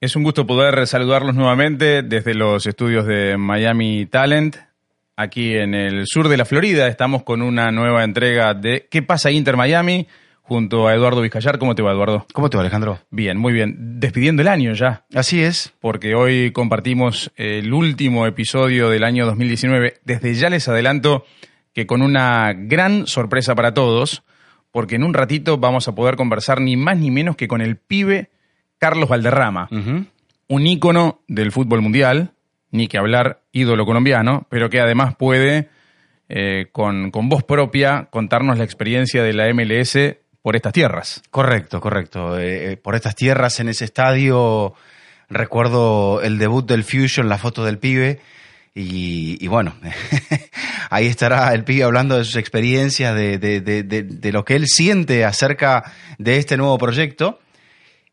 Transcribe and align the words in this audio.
Es 0.00 0.14
un 0.14 0.22
gusto 0.22 0.46
poder 0.46 0.86
saludarlos 0.86 1.34
nuevamente 1.34 2.04
desde 2.04 2.32
los 2.32 2.68
estudios 2.68 3.04
de 3.04 3.36
Miami 3.36 4.06
Talent. 4.06 4.54
Aquí 5.16 5.56
en 5.56 5.74
el 5.74 6.06
sur 6.06 6.28
de 6.28 6.36
la 6.36 6.44
Florida 6.44 6.86
estamos 6.86 7.24
con 7.24 7.42
una 7.42 7.72
nueva 7.72 8.04
entrega 8.04 8.54
de 8.54 8.86
¿Qué 8.88 9.02
pasa 9.02 9.32
Inter 9.32 9.56
Miami? 9.56 10.06
Junto 10.42 10.86
a 10.86 10.94
Eduardo 10.94 11.20
Vizcayar. 11.20 11.58
¿Cómo 11.58 11.74
te 11.74 11.82
va, 11.82 11.90
Eduardo? 11.90 12.28
¿Cómo 12.32 12.48
te 12.48 12.56
va, 12.56 12.60
Alejandro? 12.60 13.00
Bien, 13.10 13.36
muy 13.38 13.52
bien. 13.52 13.98
Despidiendo 13.98 14.42
el 14.42 14.46
año 14.46 14.72
ya. 14.72 15.04
Así 15.16 15.42
es. 15.42 15.74
Porque 15.80 16.14
hoy 16.14 16.52
compartimos 16.52 17.32
el 17.34 17.72
último 17.72 18.24
episodio 18.28 18.90
del 18.90 19.02
año 19.02 19.26
2019. 19.26 19.94
Desde 20.04 20.32
ya 20.34 20.48
les 20.48 20.68
adelanto 20.68 21.24
que 21.74 21.88
con 21.88 22.02
una 22.02 22.52
gran 22.52 23.08
sorpresa 23.08 23.56
para 23.56 23.74
todos, 23.74 24.22
porque 24.70 24.94
en 24.94 25.02
un 25.02 25.12
ratito 25.12 25.58
vamos 25.58 25.88
a 25.88 25.96
poder 25.96 26.14
conversar 26.14 26.60
ni 26.60 26.76
más 26.76 26.98
ni 26.98 27.10
menos 27.10 27.34
que 27.34 27.48
con 27.48 27.60
el 27.60 27.78
pibe 27.78 28.30
Carlos 28.78 29.08
Valderrama, 29.08 29.68
un 29.70 30.66
ícono 30.66 31.20
del 31.28 31.52
fútbol 31.52 31.82
mundial, 31.82 32.32
ni 32.70 32.88
que 32.88 32.98
hablar 32.98 33.42
ídolo 33.52 33.84
colombiano, 33.84 34.46
pero 34.50 34.70
que 34.70 34.80
además 34.80 35.14
puede, 35.16 35.68
eh, 36.28 36.66
con, 36.72 37.10
voz 37.10 37.44
propia, 37.44 38.08
contarnos 38.10 38.58
la 38.58 38.64
experiencia 38.64 39.22
de 39.22 39.32
la 39.32 39.52
MLS 39.52 39.98
por 40.42 40.56
estas 40.56 40.72
tierras. 40.72 41.22
Correcto, 41.30 41.80
correcto. 41.80 42.38
Eh, 42.38 42.72
eh, 42.72 42.76
por 42.76 42.94
estas 42.94 43.14
tierras, 43.14 43.60
en 43.60 43.68
ese 43.68 43.84
estadio, 43.84 44.74
recuerdo 45.28 46.22
el 46.22 46.38
debut 46.38 46.66
del 46.66 46.84
Fusion, 46.84 47.28
la 47.28 47.38
foto 47.38 47.64
del 47.64 47.78
pibe. 47.78 48.20
Y, 48.80 49.44
bueno, 49.48 49.74
ahí 50.90 51.06
estará 51.06 51.52
el 51.52 51.64
pibe 51.64 51.82
hablando 51.82 52.16
de 52.16 52.24
sus 52.24 52.36
experiencias, 52.36 53.12
de, 53.12 53.38
de, 53.38 54.32
lo 54.32 54.44
que 54.44 54.54
él 54.54 54.68
siente 54.68 55.24
acerca 55.24 55.92
de 56.18 56.36
este 56.36 56.56
nuevo 56.56 56.78
proyecto 56.78 57.40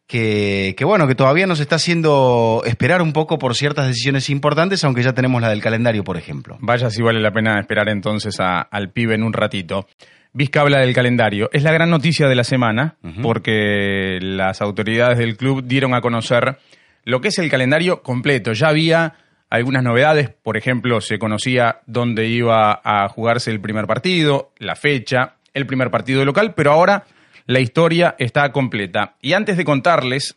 que, 0.08 0.76
bueno, 0.84 1.08
que 1.08 1.16
todavía 1.16 1.48
nos 1.48 1.60
está 1.60 1.78
haciendo 1.78 2.62
esperar 2.66 3.02
un 3.02 3.12
poco 3.12 3.40
por 3.40 3.56
ciertas 3.56 3.88
decisiones 3.88 4.30
importantes, 4.30 4.84
aunque 4.84 5.04
ya 5.04 5.14
tenemos 5.14 5.42
la 5.42 5.50
del 5.50 5.62
calendario, 5.62 6.04
por 6.04 6.18
ejemplo. 6.18 6.58
Vaya 6.62 6.90
si 6.90 7.02
vale 7.02 7.20
la 7.20 7.32
pena 7.32 7.60
esperar 7.60 7.90
entonces 7.90 8.38
al 8.40 8.92
pibe 8.92 9.16
en 9.16 9.24
un 9.24 9.34
ratito. 9.34 9.88
Vizca 10.34 10.62
habla 10.62 10.80
del 10.80 10.94
calendario. 10.94 11.50
Es 11.54 11.64
la 11.64 11.72
gran 11.72 11.90
noticia 11.90 12.28
de 12.28 12.36
la 12.36 12.44
semana, 12.44 12.98
porque 13.22 14.20
las 14.22 14.62
autoridades 14.62 15.18
del 15.18 15.38
club 15.38 15.64
dieron 15.64 15.94
a 15.96 16.02
conocer 16.02 16.58
lo 17.04 17.22
que 17.22 17.30
es 17.30 17.40
el 17.40 17.50
calendario 17.50 18.04
completo. 18.04 18.52
Ya 18.52 18.68
había 18.68 19.14
algunas 19.50 19.84
novedades, 19.84 20.30
por 20.30 20.58
ejemplo, 20.58 21.02
se 21.02 21.18
conocía 21.18 21.80
dónde 21.86 22.28
iba 22.28 22.82
a 22.84 23.08
jugarse 23.08 23.52
el 23.52 23.62
primer 23.62 23.86
partido, 23.86 24.52
la 24.58 24.76
fecha, 24.76 25.36
el 25.54 25.66
primer 25.66 25.90
partido 25.90 26.26
local, 26.26 26.54
pero 26.54 26.74
ahora 26.74 27.06
la 27.46 27.60
historia 27.60 28.16
está 28.20 28.52
completa. 28.52 29.16
Y 29.22 29.34
antes 29.34 29.58
de 29.58 29.66
contarles 29.66 30.36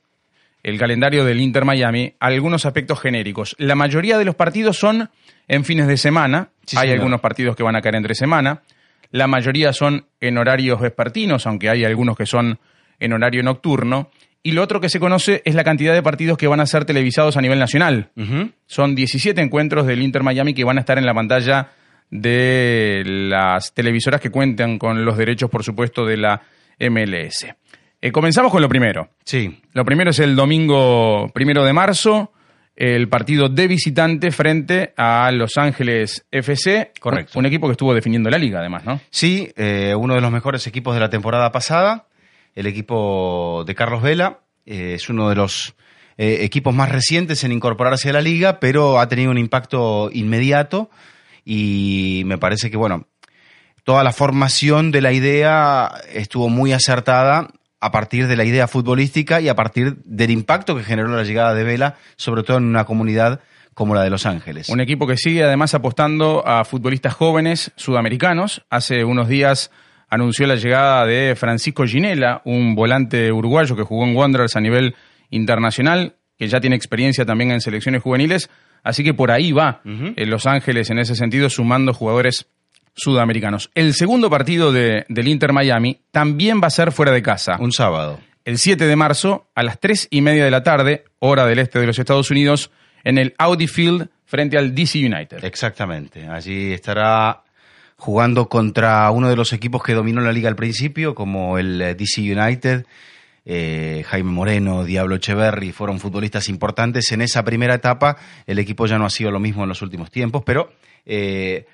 el 0.63 0.79
calendario 0.79 1.25
del 1.25 1.41
Inter 1.41 1.65
Miami, 1.65 2.15
algunos 2.21 2.67
aspectos 2.67 3.01
genéricos. 3.01 3.55
La 3.59 3.75
mayoría 3.75 4.19
de 4.19 4.25
los 4.25 4.35
partidos 4.35 4.79
son 4.79 5.11
en 5.47 5.65
fines 5.65 5.87
de 5.87 5.97
semana. 5.97 6.51
hay 6.77 6.91
algunos 6.91 7.21
partidos 7.21 7.57
que 7.57 7.63
van 7.63 7.77
a 7.77 7.81
caer 7.81 7.95
entre 7.95 8.15
semana. 8.15 8.63
La 9.11 9.27
mayoría 9.27 9.73
son 9.73 10.07
en 10.21 10.37
horarios 10.37 10.81
vespertinos, 10.81 11.47
aunque 11.47 11.71
hay 11.71 11.85
algunos 11.85 12.17
que 12.17 12.27
son 12.27 12.59
en 13.01 13.13
horario 13.13 13.43
nocturno. 13.43 14.11
Y 14.43 14.53
lo 14.53 14.63
otro 14.63 14.81
que 14.81 14.89
se 14.89 15.01
conoce 15.01 15.43
es 15.45 15.55
la 15.55 15.65
cantidad 15.65 15.95
de 15.95 16.03
partidos 16.03 16.37
que 16.37 16.47
van 16.47 16.61
a 16.61 16.67
ser 16.67 16.85
televisados 16.85 17.37
a 17.37 17.41
nivel 17.41 17.59
nacional. 17.59 18.11
Son 18.67 18.95
17 18.95 19.41
encuentros 19.41 19.87
del 19.87 20.03
Inter 20.03 20.23
Miami 20.23 20.55
que 20.55 20.65
van 20.65 20.77
a 20.77 20.81
estar 20.81 20.99
en 20.99 21.07
la 21.07 21.15
pantalla 21.15 21.71
de 22.11 23.03
las 23.05 23.73
televisoras 23.75 24.21
que 24.21 24.31
cuentan 24.31 24.79
con 24.79 25.05
los 25.05 25.17
derechos, 25.17 25.51
por 25.51 25.65
supuesto, 25.65 26.05
de 26.07 26.17
la 26.19 26.43
MLS. 26.81 27.47
Eh, 28.01 28.13
comenzamos 28.13 28.53
con 28.53 28.63
lo 28.63 28.69
primero. 28.69 29.11
Sí. 29.25 29.61
Lo 29.73 29.85
primero 29.85 30.11
es 30.11 30.19
el 30.21 30.37
domingo 30.37 31.29
primero 31.35 31.65
de 31.65 31.73
marzo, 31.73 32.33
el 32.77 33.09
partido 33.09 33.49
de 33.49 33.67
visitante 33.67 34.31
frente 34.31 34.95
a 34.97 35.33
Los 35.33 35.59
Ángeles 35.59 36.25
FC. 36.31 36.93
Correcto. 37.01 37.39
Un, 37.39 37.47
equipo 37.47 37.67
que 37.67 37.73
estuvo 37.73 37.93
definiendo 37.93 38.31
la 38.31 38.39
liga, 38.39 38.61
además, 38.61 38.85
¿no? 38.85 39.01
Sí, 39.11 39.53
eh, 39.57 39.95
uno 39.97 40.15
de 40.15 40.21
los 40.21 40.31
mejores 40.31 40.67
equipos 40.69 40.95
de 40.95 41.01
la 41.01 41.11
temporada 41.11 41.51
pasada. 41.51 42.07
El 42.55 42.67
equipo 42.67 43.65
de 43.67 43.75
Carlos 43.75 44.03
Vela 44.03 44.41
eh, 44.65 44.95
es 44.95 45.09
uno 45.09 45.29
de 45.29 45.37
los 45.37 45.75
equipos 46.21 46.75
más 46.75 46.91
recientes 46.91 47.45
en 47.45 47.53
incorporarse 47.53 48.11
a 48.11 48.13
la 48.13 48.21
liga, 48.21 48.59
pero 48.59 48.99
ha 48.99 49.07
tenido 49.07 49.31
un 49.31 49.39
impacto 49.39 50.11
inmediato 50.13 50.91
y 51.45 52.25
me 52.27 52.37
parece 52.37 52.71
que, 52.71 52.77
bueno, 52.77 53.07
toda 53.89 54.05
la 54.05 54.13
formación 54.13 54.91
de 54.91 55.01
la 55.01 55.13
idea 55.13 55.91
estuvo 56.13 56.51
muy 56.51 56.75
acertada 56.75 57.49
a 57.81 57.91
partir 57.91 58.27
de 58.27 58.37
la 58.37 58.45
idea 58.45 58.69
futbolística 58.69 59.41
y 59.41 59.49
a 59.49 59.55
partir 59.55 59.97
del 60.05 60.31
impacto 60.31 60.77
que 60.77 60.85
generó 60.85 61.09
la 61.09 61.23
llegada 61.23 61.55
de 61.55 61.65
Vela, 61.65 61.97
sobre 62.17 62.43
todo 62.43 62.59
en 62.59 62.65
una 62.65 62.85
comunidad 62.85 63.41
como 63.73 63.95
la 63.95 64.03
de 64.03 64.11
Los 64.11 64.27
Ángeles. 64.27 64.69
Un 64.69 64.83
equipo 64.83 65.07
que 65.07 65.17
sigue 65.17 65.43
además 65.43 65.73
apostando 65.73 66.47
a 66.47 66.67
futbolistas 66.67 67.15
jóvenes 67.15 67.73
sudamericanos. 67.77 68.63
Hace 68.69 69.05
unos 69.05 69.27
días 69.27 69.71
anunció 70.11 70.47
la 70.47 70.57
llegada 70.57 71.07
de 71.07 71.35
Francisco 71.35 71.87
Ginela, 71.87 72.43
un 72.45 72.75
volante 72.75 73.33
uruguayo 73.33 73.75
que 73.75 73.85
jugó 73.85 74.05
en 74.05 74.15
Wanderers 74.15 74.55
a 74.57 74.61
nivel 74.61 74.97
internacional, 75.31 76.17
que 76.37 76.47
ya 76.47 76.61
tiene 76.61 76.77
experiencia 76.77 77.25
también 77.25 77.53
en 77.53 77.63
selecciones 77.63 78.03
juveniles. 78.03 78.51
Así 78.85 79.03
que 79.03 79.15
por 79.15 79.31
ahí 79.31 79.53
va 79.53 79.81
en 79.87 80.29
Los 80.29 80.45
Ángeles 80.45 80.91
en 80.91 80.99
ese 80.99 81.15
sentido, 81.15 81.49
sumando 81.49 81.95
jugadores 81.95 82.49
sudamericanos. 82.99 83.71
El 83.75 83.95
segundo 83.95 84.29
partido 84.29 84.73
de, 84.73 85.07
del 85.09 85.29
Inter 85.29 85.53
Miami 85.53 86.01
también 86.11 86.61
va 86.63 86.67
a 86.67 86.71
ser 86.71 86.93
fuera 86.93 87.13
de 87.13 87.23
casa. 87.23 87.57
Un 87.59 87.73
sábado. 87.73 88.21
El 88.45 88.59
7 88.59 88.87
de 88.87 88.97
marzo 88.97 89.49
a 89.55 89.63
las 89.63 89.79
3 89.79 90.09
y 90.11 90.21
media 90.21 90.45
de 90.45 90.51
la 90.51 90.63
tarde, 90.63 91.05
hora 91.19 91.47
del 91.47 91.59
este 91.59 91.79
de 91.79 91.87
los 91.87 91.99
Estados 91.99 92.31
Unidos, 92.31 92.71
en 93.05 93.19
el 93.19 93.35
Audi 93.39 93.67
Field 93.67 94.09
frente 94.25 94.59
al 94.59 94.75
DC 94.75 94.99
United. 94.99 95.45
Exactamente. 95.45 96.27
Allí 96.27 96.73
estará 96.73 97.43
jugando 97.97 98.49
contra 98.49 99.11
uno 99.11 99.29
de 99.29 99.37
los 99.37 99.53
equipos 99.53 99.83
que 99.83 99.95
dominó 99.95 100.21
la 100.21 100.33
liga 100.33 100.49
al 100.49 100.57
principio, 100.57 101.15
como 101.15 101.59
el 101.59 101.81
eh, 101.81 101.95
DC 101.95 102.21
United. 102.21 102.87
Eh, 103.45 104.05
Jaime 104.07 104.31
Moreno, 104.31 104.85
Diablo 104.85 105.17
Echeverry 105.17 105.73
fueron 105.73 105.99
futbolistas 105.99 106.49
importantes 106.49 107.11
en 107.13 107.23
esa 107.23 107.45
primera 107.45 107.75
etapa. 107.75 108.17
El 108.47 108.59
equipo 108.59 108.87
ya 108.87 108.99
no 108.99 109.07
ha 109.07 109.11
sido 109.11 109.31
lo 109.31 109.41
mismo 109.41 109.63
en 109.63 109.71
los 109.71 109.83
últimos 109.83 110.11
tiempos, 110.11 110.43
pero 110.45 110.73
eh, 111.07 111.67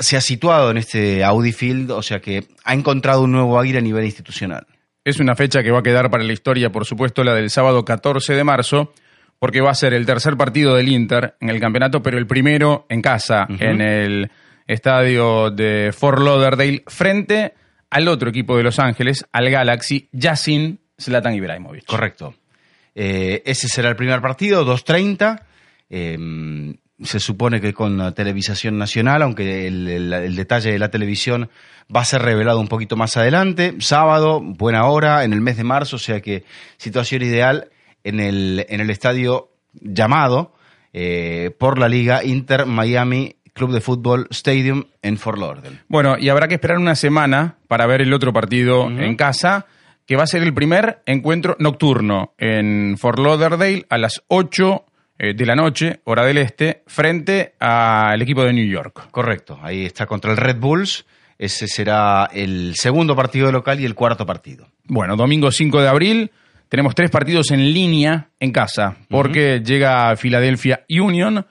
se 0.00 0.16
ha 0.16 0.20
situado 0.20 0.70
en 0.70 0.78
este 0.78 1.24
Audi 1.24 1.52
Field, 1.52 1.90
o 1.92 2.02
sea 2.02 2.20
que 2.20 2.44
ha 2.64 2.74
encontrado 2.74 3.22
un 3.22 3.32
nuevo 3.32 3.60
aire 3.60 3.78
a 3.78 3.82
nivel 3.82 4.04
institucional. 4.04 4.66
Es 5.04 5.20
una 5.20 5.34
fecha 5.34 5.62
que 5.62 5.70
va 5.70 5.80
a 5.80 5.82
quedar 5.82 6.10
para 6.10 6.24
la 6.24 6.32
historia, 6.32 6.70
por 6.70 6.84
supuesto, 6.84 7.24
la 7.24 7.34
del 7.34 7.50
sábado 7.50 7.84
14 7.84 8.34
de 8.34 8.44
marzo, 8.44 8.92
porque 9.38 9.60
va 9.60 9.70
a 9.70 9.74
ser 9.74 9.94
el 9.94 10.06
tercer 10.06 10.36
partido 10.36 10.74
del 10.76 10.88
Inter 10.88 11.34
en 11.40 11.50
el 11.50 11.60
campeonato, 11.60 12.02
pero 12.02 12.18
el 12.18 12.26
primero 12.26 12.86
en 12.88 13.02
casa, 13.02 13.46
en 13.48 13.80
el 13.80 14.30
estadio 14.66 15.50
de 15.50 15.92
Fort 15.92 16.20
Lauderdale, 16.20 16.84
frente 16.86 17.54
al 17.90 18.08
otro 18.08 18.30
equipo 18.30 18.56
de 18.56 18.62
Los 18.62 18.78
Ángeles, 18.78 19.26
al 19.32 19.50
Galaxy, 19.50 20.08
ya 20.12 20.36
sin 20.36 20.80
Zlatan 21.00 21.34
Ibrahimovic. 21.34 21.84
Correcto. 21.84 22.34
Eh, 22.94 23.42
ese 23.44 23.68
será 23.68 23.88
el 23.88 23.96
primer 23.96 24.20
partido, 24.20 24.64
2.30 24.64 25.42
se 27.04 27.20
supone 27.20 27.60
que 27.60 27.72
con 27.72 28.14
televisación 28.14 28.78
nacional, 28.78 29.22
aunque 29.22 29.66
el, 29.66 30.36
detalle 30.36 30.72
de 30.72 30.78
la 30.78 30.90
televisión 30.90 31.50
va 31.94 32.00
a 32.00 32.04
ser 32.04 32.22
revelado 32.22 32.60
un 32.60 32.68
poquito 32.68 32.96
más 32.96 33.16
adelante. 33.16 33.74
Sábado, 33.80 34.40
buena 34.40 34.86
hora, 34.86 35.24
en 35.24 35.32
el 35.32 35.40
mes 35.40 35.56
de 35.56 35.64
marzo, 35.64 35.96
o 35.96 35.98
sea 35.98 36.20
que 36.20 36.44
situación 36.76 37.22
ideal 37.22 37.68
en 38.04 38.20
el, 38.20 38.66
en 38.68 38.80
el 38.80 38.90
estadio 38.90 39.50
llamado 39.72 40.54
eh, 40.92 41.50
por 41.58 41.78
la 41.78 41.88
Liga 41.88 42.24
Inter 42.24 42.66
Miami 42.66 43.36
Club 43.54 43.72
de 43.72 43.80
Fútbol 43.80 44.26
Stadium 44.30 44.84
en 45.02 45.18
Fort 45.18 45.38
Lauderdale. 45.38 45.80
Bueno, 45.88 46.16
y 46.18 46.28
habrá 46.28 46.48
que 46.48 46.54
esperar 46.54 46.78
una 46.78 46.94
semana 46.94 47.56
para 47.68 47.86
ver 47.86 48.00
el 48.00 48.12
otro 48.12 48.32
partido 48.32 48.88
en 48.88 49.14
casa, 49.16 49.66
que 50.06 50.16
va 50.16 50.24
a 50.24 50.26
ser 50.26 50.42
el 50.42 50.54
primer 50.54 51.02
encuentro 51.06 51.56
nocturno 51.58 52.32
en 52.38 52.96
Fort 52.98 53.18
Lauderdale 53.18 53.84
a 53.88 53.98
las 53.98 54.22
8 54.28 54.84
eh, 54.84 54.91
de 55.22 55.46
la 55.46 55.54
noche, 55.54 56.00
hora 56.04 56.24
del 56.24 56.38
este, 56.38 56.82
frente 56.86 57.54
al 57.60 58.20
equipo 58.20 58.42
de 58.42 58.52
New 58.52 58.66
York. 58.66 59.08
Correcto, 59.12 59.58
ahí 59.62 59.86
está 59.86 60.06
contra 60.06 60.32
el 60.32 60.36
Red 60.36 60.56
Bulls. 60.56 61.06
Ese 61.38 61.68
será 61.68 62.28
el 62.32 62.74
segundo 62.76 63.14
partido 63.14 63.52
local 63.52 63.78
y 63.80 63.84
el 63.84 63.94
cuarto 63.94 64.26
partido. 64.26 64.68
Bueno, 64.84 65.16
domingo 65.16 65.50
5 65.50 65.80
de 65.80 65.88
abril 65.88 66.30
tenemos 66.68 66.94
tres 66.94 67.10
partidos 67.10 67.50
en 67.50 67.72
línea 67.72 68.30
en 68.40 68.50
casa, 68.50 68.96
porque 69.08 69.60
llega 69.64 70.16
Philadelphia 70.16 70.84
Union 70.88 71.46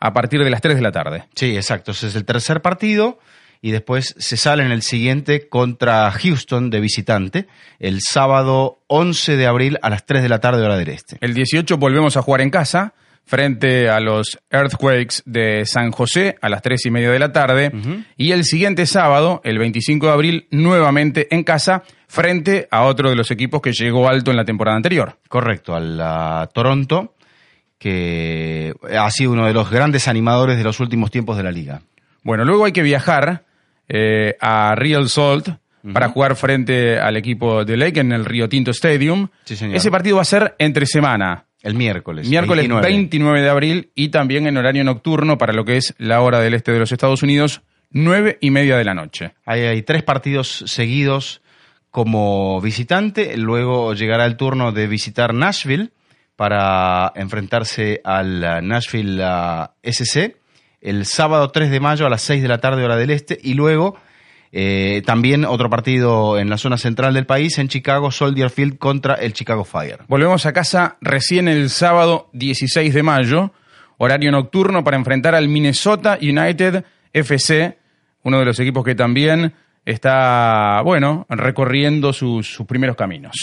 a 0.00 0.12
partir 0.12 0.44
de 0.44 0.50
las 0.50 0.60
3 0.60 0.76
de 0.76 0.82
la 0.82 0.92
tarde. 0.92 1.24
Sí, 1.34 1.56
exacto. 1.56 1.92
Ese 1.92 2.08
es 2.08 2.16
el 2.16 2.24
tercer 2.24 2.60
partido 2.60 3.18
y 3.62 3.70
después 3.70 4.14
se 4.18 4.36
sale 4.36 4.64
en 4.64 4.72
el 4.72 4.82
siguiente 4.82 5.48
contra 5.48 6.10
Houston 6.10 6.68
de 6.68 6.80
visitante 6.80 7.46
el 7.78 8.00
sábado 8.02 8.82
11 8.88 9.36
de 9.36 9.46
abril 9.46 9.78
a 9.80 9.88
las 9.88 10.04
3 10.04 10.22
de 10.22 10.28
la 10.28 10.40
tarde 10.40 10.62
hora 10.62 10.76
del 10.76 10.88
este. 10.88 11.16
El 11.22 11.32
18 11.32 11.78
volvemos 11.78 12.18
a 12.18 12.22
jugar 12.22 12.42
en 12.42 12.50
casa 12.50 12.92
frente 13.24 13.88
a 13.88 14.00
los 14.00 14.38
Earthquakes 14.50 15.22
de 15.24 15.64
San 15.66 15.90
José 15.90 16.36
a 16.40 16.48
las 16.48 16.62
tres 16.62 16.84
y 16.86 16.90
media 16.90 17.10
de 17.10 17.18
la 17.18 17.32
tarde. 17.32 17.72
Y 18.16 18.32
el 18.32 18.44
siguiente 18.44 18.86
sábado, 18.86 19.40
el 19.44 19.58
25 19.58 20.06
de 20.06 20.12
abril, 20.12 20.48
nuevamente 20.50 21.34
en 21.34 21.42
casa, 21.42 21.82
frente 22.06 22.68
a 22.70 22.84
otro 22.84 23.10
de 23.10 23.16
los 23.16 23.30
equipos 23.30 23.60
que 23.60 23.72
llegó 23.72 24.08
alto 24.08 24.30
en 24.30 24.36
la 24.36 24.44
temporada 24.44 24.76
anterior. 24.76 25.18
Correcto, 25.28 25.74
al 25.74 26.48
Toronto, 26.52 27.14
que 27.78 28.74
ha 28.96 29.10
sido 29.10 29.32
uno 29.32 29.46
de 29.46 29.54
los 29.54 29.70
grandes 29.70 30.08
animadores 30.08 30.56
de 30.56 30.64
los 30.64 30.80
últimos 30.80 31.10
tiempos 31.10 31.36
de 31.36 31.42
la 31.42 31.50
liga. 31.50 31.82
Bueno, 32.22 32.44
luego 32.44 32.64
hay 32.64 32.72
que 32.72 32.82
viajar 32.82 33.44
eh, 33.88 34.36
a 34.40 34.74
Real 34.74 35.08
Salt 35.08 35.48
para 35.92 36.08
jugar 36.08 36.34
frente 36.34 36.98
al 36.98 37.16
equipo 37.18 37.64
de 37.64 37.76
Lake 37.76 38.00
en 38.00 38.12
el 38.12 38.24
Río 38.24 38.48
Tinto 38.48 38.70
Stadium. 38.70 39.28
Ese 39.46 39.90
partido 39.90 40.16
va 40.16 40.22
a 40.22 40.24
ser 40.24 40.54
entre 40.58 40.86
semana. 40.86 41.44
El 41.64 41.74
miércoles. 41.74 42.28
Miércoles 42.28 42.68
29. 42.68 43.40
de 43.40 43.48
abril 43.48 43.90
y 43.94 44.10
también 44.10 44.46
en 44.46 44.58
horario 44.58 44.84
nocturno 44.84 45.38
para 45.38 45.54
lo 45.54 45.64
que 45.64 45.78
es 45.78 45.94
la 45.98 46.20
hora 46.20 46.38
del 46.40 46.52
este 46.52 46.72
de 46.72 46.78
los 46.78 46.92
Estados 46.92 47.22
Unidos, 47.22 47.62
nueve 47.90 48.36
y 48.40 48.50
media 48.50 48.76
de 48.76 48.84
la 48.84 48.92
noche. 48.92 49.32
hay 49.46 49.82
tres 49.82 50.02
partidos 50.02 50.64
seguidos 50.66 51.40
como 51.90 52.60
visitante, 52.60 53.36
luego 53.38 53.94
llegará 53.94 54.26
el 54.26 54.36
turno 54.36 54.72
de 54.72 54.86
visitar 54.88 55.32
Nashville 55.32 55.90
para 56.36 57.12
enfrentarse 57.16 58.02
al 58.04 58.40
Nashville 58.66 59.24
SC 59.82 60.36
el 60.84 61.06
sábado 61.06 61.48
3 61.48 61.70
de 61.70 61.80
mayo 61.80 62.06
a 62.06 62.10
las 62.10 62.20
6 62.22 62.42
de 62.42 62.48
la 62.48 62.58
tarde 62.58 62.84
hora 62.84 62.96
del 62.96 63.10
este 63.10 63.38
y 63.42 63.54
luego 63.54 63.96
eh, 64.56 65.02
también 65.04 65.44
otro 65.44 65.68
partido 65.68 66.38
en 66.38 66.48
la 66.48 66.58
zona 66.58 66.78
central 66.78 67.12
del 67.12 67.26
país, 67.26 67.58
en 67.58 67.66
Chicago, 67.66 68.12
Soldier 68.12 68.50
Field 68.50 68.78
contra 68.78 69.14
el 69.14 69.32
Chicago 69.32 69.64
Fire. 69.64 69.98
Volvemos 70.06 70.46
a 70.46 70.52
casa 70.52 70.96
recién 71.00 71.48
el 71.48 71.70
sábado 71.70 72.30
16 72.34 72.94
de 72.94 73.02
mayo, 73.02 73.52
horario 73.98 74.30
nocturno 74.30 74.84
para 74.84 74.96
enfrentar 74.96 75.34
al 75.34 75.48
Minnesota 75.48 76.18
United 76.22 76.84
FC, 77.12 77.78
uno 78.22 78.38
de 78.38 78.44
los 78.44 78.60
equipos 78.60 78.84
que 78.84 78.94
también 78.94 79.54
está, 79.84 80.82
bueno, 80.84 81.26
recorriendo 81.28 82.12
sus, 82.12 82.62
primeros 82.68 82.94
caminos. 82.94 83.34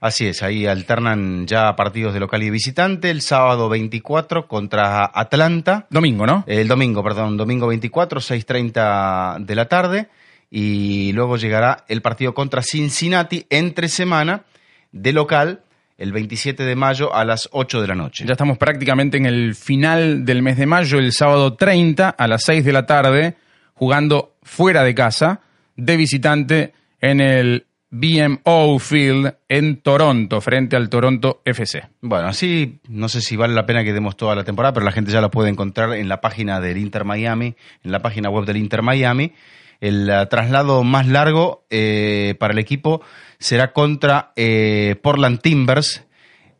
Así 0.00 0.26
es, 0.26 0.42
ahí 0.42 0.66
alternan 0.66 1.46
ya 1.46 1.74
partidos 1.74 2.14
de 2.14 2.20
local 2.20 2.42
y 2.42 2.50
visitante. 2.50 3.10
El 3.10 3.22
sábado 3.22 3.68
24 3.68 4.46
contra 4.46 5.10
Atlanta. 5.12 5.86
Domingo, 5.90 6.26
¿no? 6.26 6.44
El 6.46 6.68
domingo, 6.68 7.02
perdón, 7.02 7.36
domingo 7.36 7.66
24, 7.66 8.20
6.30 8.20 9.44
de 9.44 9.54
la 9.54 9.66
tarde. 9.66 10.08
Y 10.50 11.12
luego 11.12 11.36
llegará 11.36 11.84
el 11.88 12.02
partido 12.02 12.34
contra 12.34 12.62
Cincinnati 12.62 13.46
entre 13.50 13.88
semana 13.88 14.44
de 14.92 15.12
local 15.12 15.62
el 15.98 16.12
27 16.12 16.62
de 16.62 16.76
mayo 16.76 17.14
a 17.14 17.24
las 17.24 17.48
8 17.52 17.80
de 17.80 17.86
la 17.86 17.94
noche. 17.94 18.24
Ya 18.26 18.32
estamos 18.32 18.58
prácticamente 18.58 19.16
en 19.16 19.26
el 19.26 19.54
final 19.54 20.24
del 20.24 20.42
mes 20.42 20.58
de 20.58 20.66
mayo, 20.66 20.98
el 20.98 21.12
sábado 21.12 21.54
30 21.54 22.10
a 22.10 22.28
las 22.28 22.44
6 22.44 22.64
de 22.64 22.72
la 22.72 22.86
tarde 22.86 23.36
jugando 23.74 24.34
fuera 24.42 24.82
de 24.82 24.94
casa, 24.94 25.40
de 25.76 25.96
visitante, 25.96 26.72
en 27.00 27.20
el 27.20 27.65
BMO 27.90 28.78
Field 28.78 29.34
en 29.48 29.80
Toronto, 29.80 30.40
frente 30.40 30.76
al 30.76 30.88
Toronto 30.88 31.40
FC. 31.44 31.84
Bueno, 32.00 32.28
así 32.28 32.80
no 32.88 33.08
sé 33.08 33.20
si 33.20 33.36
vale 33.36 33.54
la 33.54 33.66
pena 33.66 33.84
que 33.84 33.92
demos 33.92 34.16
toda 34.16 34.34
la 34.34 34.44
temporada, 34.44 34.72
pero 34.74 34.84
la 34.84 34.92
gente 34.92 35.12
ya 35.12 35.20
la 35.20 35.30
puede 35.30 35.50
encontrar 35.50 35.94
en 35.94 36.08
la 36.08 36.20
página 36.20 36.60
del 36.60 36.78
Inter 36.78 37.04
Miami, 37.04 37.54
en 37.84 37.92
la 37.92 38.00
página 38.00 38.28
web 38.28 38.44
del 38.44 38.56
Inter 38.56 38.82
Miami. 38.82 39.32
El 39.80 40.10
uh, 40.10 40.26
traslado 40.26 40.82
más 40.84 41.06
largo 41.06 41.66
eh, 41.70 42.34
para 42.38 42.54
el 42.54 42.58
equipo 42.58 43.02
será 43.38 43.72
contra 43.72 44.32
eh, 44.34 44.96
Portland 45.02 45.40
Timbers 45.40 46.06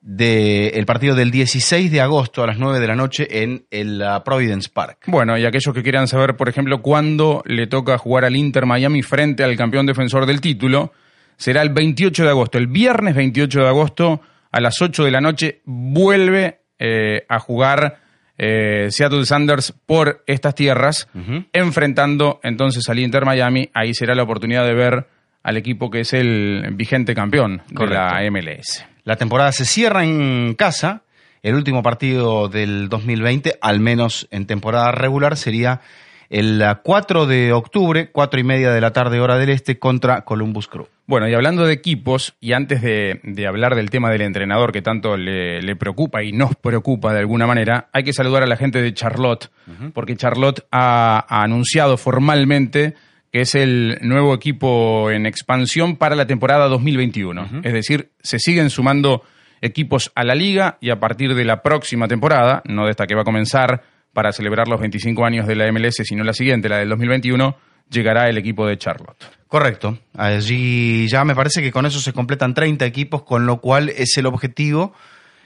del 0.03 0.87
partido 0.87 1.17
del 1.17 1.33
16 1.33 1.91
de 1.91 2.01
agosto 2.01 2.45
a 2.45 2.47
las 2.47 2.59
9 2.59 2.79
de 2.79 2.87
la 2.87 2.95
noche 2.95 3.43
en 3.43 3.67
el 3.73 4.01
uh, 4.01 4.23
Providence 4.23 4.69
Park. 4.73 4.99
Bueno, 5.09 5.37
y 5.37 5.45
aquellos 5.45 5.75
que 5.75 5.83
quieran 5.83 6.07
saber, 6.07 6.37
por 6.37 6.49
ejemplo, 6.49 6.81
cuándo 6.81 7.43
le 7.47 7.67
toca 7.67 7.99
jugar 7.99 8.25
al 8.25 8.37
Inter 8.37 8.67
Miami 8.67 9.03
frente 9.03 9.43
al 9.43 9.57
campeón 9.57 9.87
defensor 9.87 10.27
del 10.27 10.41
título, 10.41 10.93
será 11.37 11.63
el 11.63 11.71
28 11.71 12.25
de 12.25 12.31
agosto. 12.31 12.59
El 12.59 12.67
viernes 12.67 13.15
28 13.15 13.61
de 13.61 13.69
agosto 13.69 14.21
a 14.51 14.61
las 14.61 14.81
8 14.81 15.05
de 15.05 15.11
la 15.11 15.21
noche 15.21 15.61
vuelve 15.65 16.61
eh, 16.79 17.25
a 17.29 17.39
jugar 17.39 18.01
eh, 18.39 18.89
Seattle 18.91 19.25
Sanders 19.25 19.73
por 19.87 20.23
estas 20.27 20.55
tierras, 20.55 21.09
enfrentando 21.53 22.41
entonces 22.43 22.89
al 22.89 22.99
Inter 22.99 23.25
Miami. 23.25 23.71
Ahí 23.75 23.95
será 23.95 24.15
la 24.15 24.23
oportunidad 24.23 24.67
de 24.67 24.75
ver 24.75 25.07
al 25.43 25.57
equipo 25.57 25.91
que 25.91 26.01
es 26.01 26.13
el 26.13 26.69
vigente 26.73 27.15
campeón 27.15 27.63
de 27.69 27.87
la 27.87 28.21
MLS. 28.31 28.85
La 29.05 29.17
temporada 29.17 29.53
se 29.53 29.65
cierra 29.65 30.05
en 30.05 30.55
casa. 30.55 31.03
El 31.43 31.55
último 31.55 31.83
partido 31.83 32.49
del 32.49 32.89
2020, 32.89 33.59
al 33.61 33.79
menos 33.79 34.27
en 34.33 34.47
temporada 34.47 34.91
regular, 34.91 35.37
sería 35.37 35.81
el 36.29 36.63
4 36.83 37.27
de 37.27 37.53
octubre, 37.53 38.11
4 38.11 38.41
y 38.41 38.45
media 38.45 38.73
de 38.73 38.81
la 38.81 38.93
tarde, 38.93 39.21
hora 39.21 39.37
del 39.39 39.51
este, 39.51 39.79
contra 39.79 40.23
Columbus 40.23 40.69
Crew. 40.69 40.89
Bueno, 41.07 41.29
y 41.29 41.35
hablando 41.35 41.65
de 41.65 41.73
equipos, 41.73 42.35
y 42.41 42.53
antes 42.53 42.83
de, 42.83 43.47
hablar 43.47 43.77
del 43.77 43.91
tema 43.91 44.11
del 44.11 44.23
entrenador 44.23 44.73
que 44.73 44.83
tanto 44.83 45.17
le, 45.17 45.77
preocupa 45.77 46.25
y 46.25 46.33
nos 46.33 46.57
preocupa 46.57 47.13
de 47.13 47.21
alguna 47.21 47.47
manera, 47.47 47.89
hay 47.93 48.03
que 48.03 48.13
saludar 48.13 48.43
a 48.43 48.47
la 48.47 48.57
gente 48.57 48.83
de 48.83 48.93
Charlotte, 48.93 49.51
porque 49.95 50.17
Charlotte 50.17 50.67
ha, 50.73 51.25
ha 51.29 51.43
anunciado 51.43 51.97
formalmente 51.97 52.95
que 53.33 53.43
es 53.43 53.55
el 53.55 53.99
nuevo 54.01 54.35
equipo 54.35 55.11
en 55.11 55.27
expansión 55.27 55.97
para 55.97 56.17
la 56.17 56.27
temporada 56.27 56.69
2021. 56.69 57.61
Es 57.63 57.73
decir, 57.73 58.11
se 58.21 58.39
siguen 58.39 58.71
sumando 58.71 59.23
equipos 59.61 60.11
a 60.15 60.25
la 60.25 60.35
liga 60.35 60.79
y 60.81 60.91
a 60.91 61.01
partir 61.01 61.35
de 61.35 61.45
la 61.45 61.63
próxima 61.63 62.09
temporada, 62.09 62.63
no 62.67 62.85
de 62.85 62.91
esta 62.91 63.07
que 63.07 63.15
va 63.15 63.23
a 63.23 63.25
comenzar 63.25 63.83
para 64.17 64.33
celebrar 64.33 64.67
los 64.67 64.81
25 64.81 65.27
años 65.27 65.47
de 65.47 65.55
la 65.55 65.71
MLS, 65.71 65.97
sino 65.97 66.25
la 66.25 66.33
siguiente, 66.33 66.71
la 66.71 66.79
del 66.79 66.89
2021, 66.89 67.55
llegará 67.91 68.31
el 68.31 68.39
equipo 68.39 68.67
de 68.67 68.79
Charlotte. 68.79 69.23
Correcto. 69.47 69.99
Allí 70.17 71.07
ya 71.07 71.23
me 71.27 71.35
parece 71.35 71.61
que 71.61 71.71
con 71.71 71.85
eso 71.85 72.01
se 72.01 72.15
completan 72.15 72.55
30 72.55 72.87
equipos, 72.87 73.25
con 73.25 73.45
lo 73.45 73.61
cual 73.61 73.91
es 73.91 74.17
el 74.17 74.25
objetivo 74.25 74.95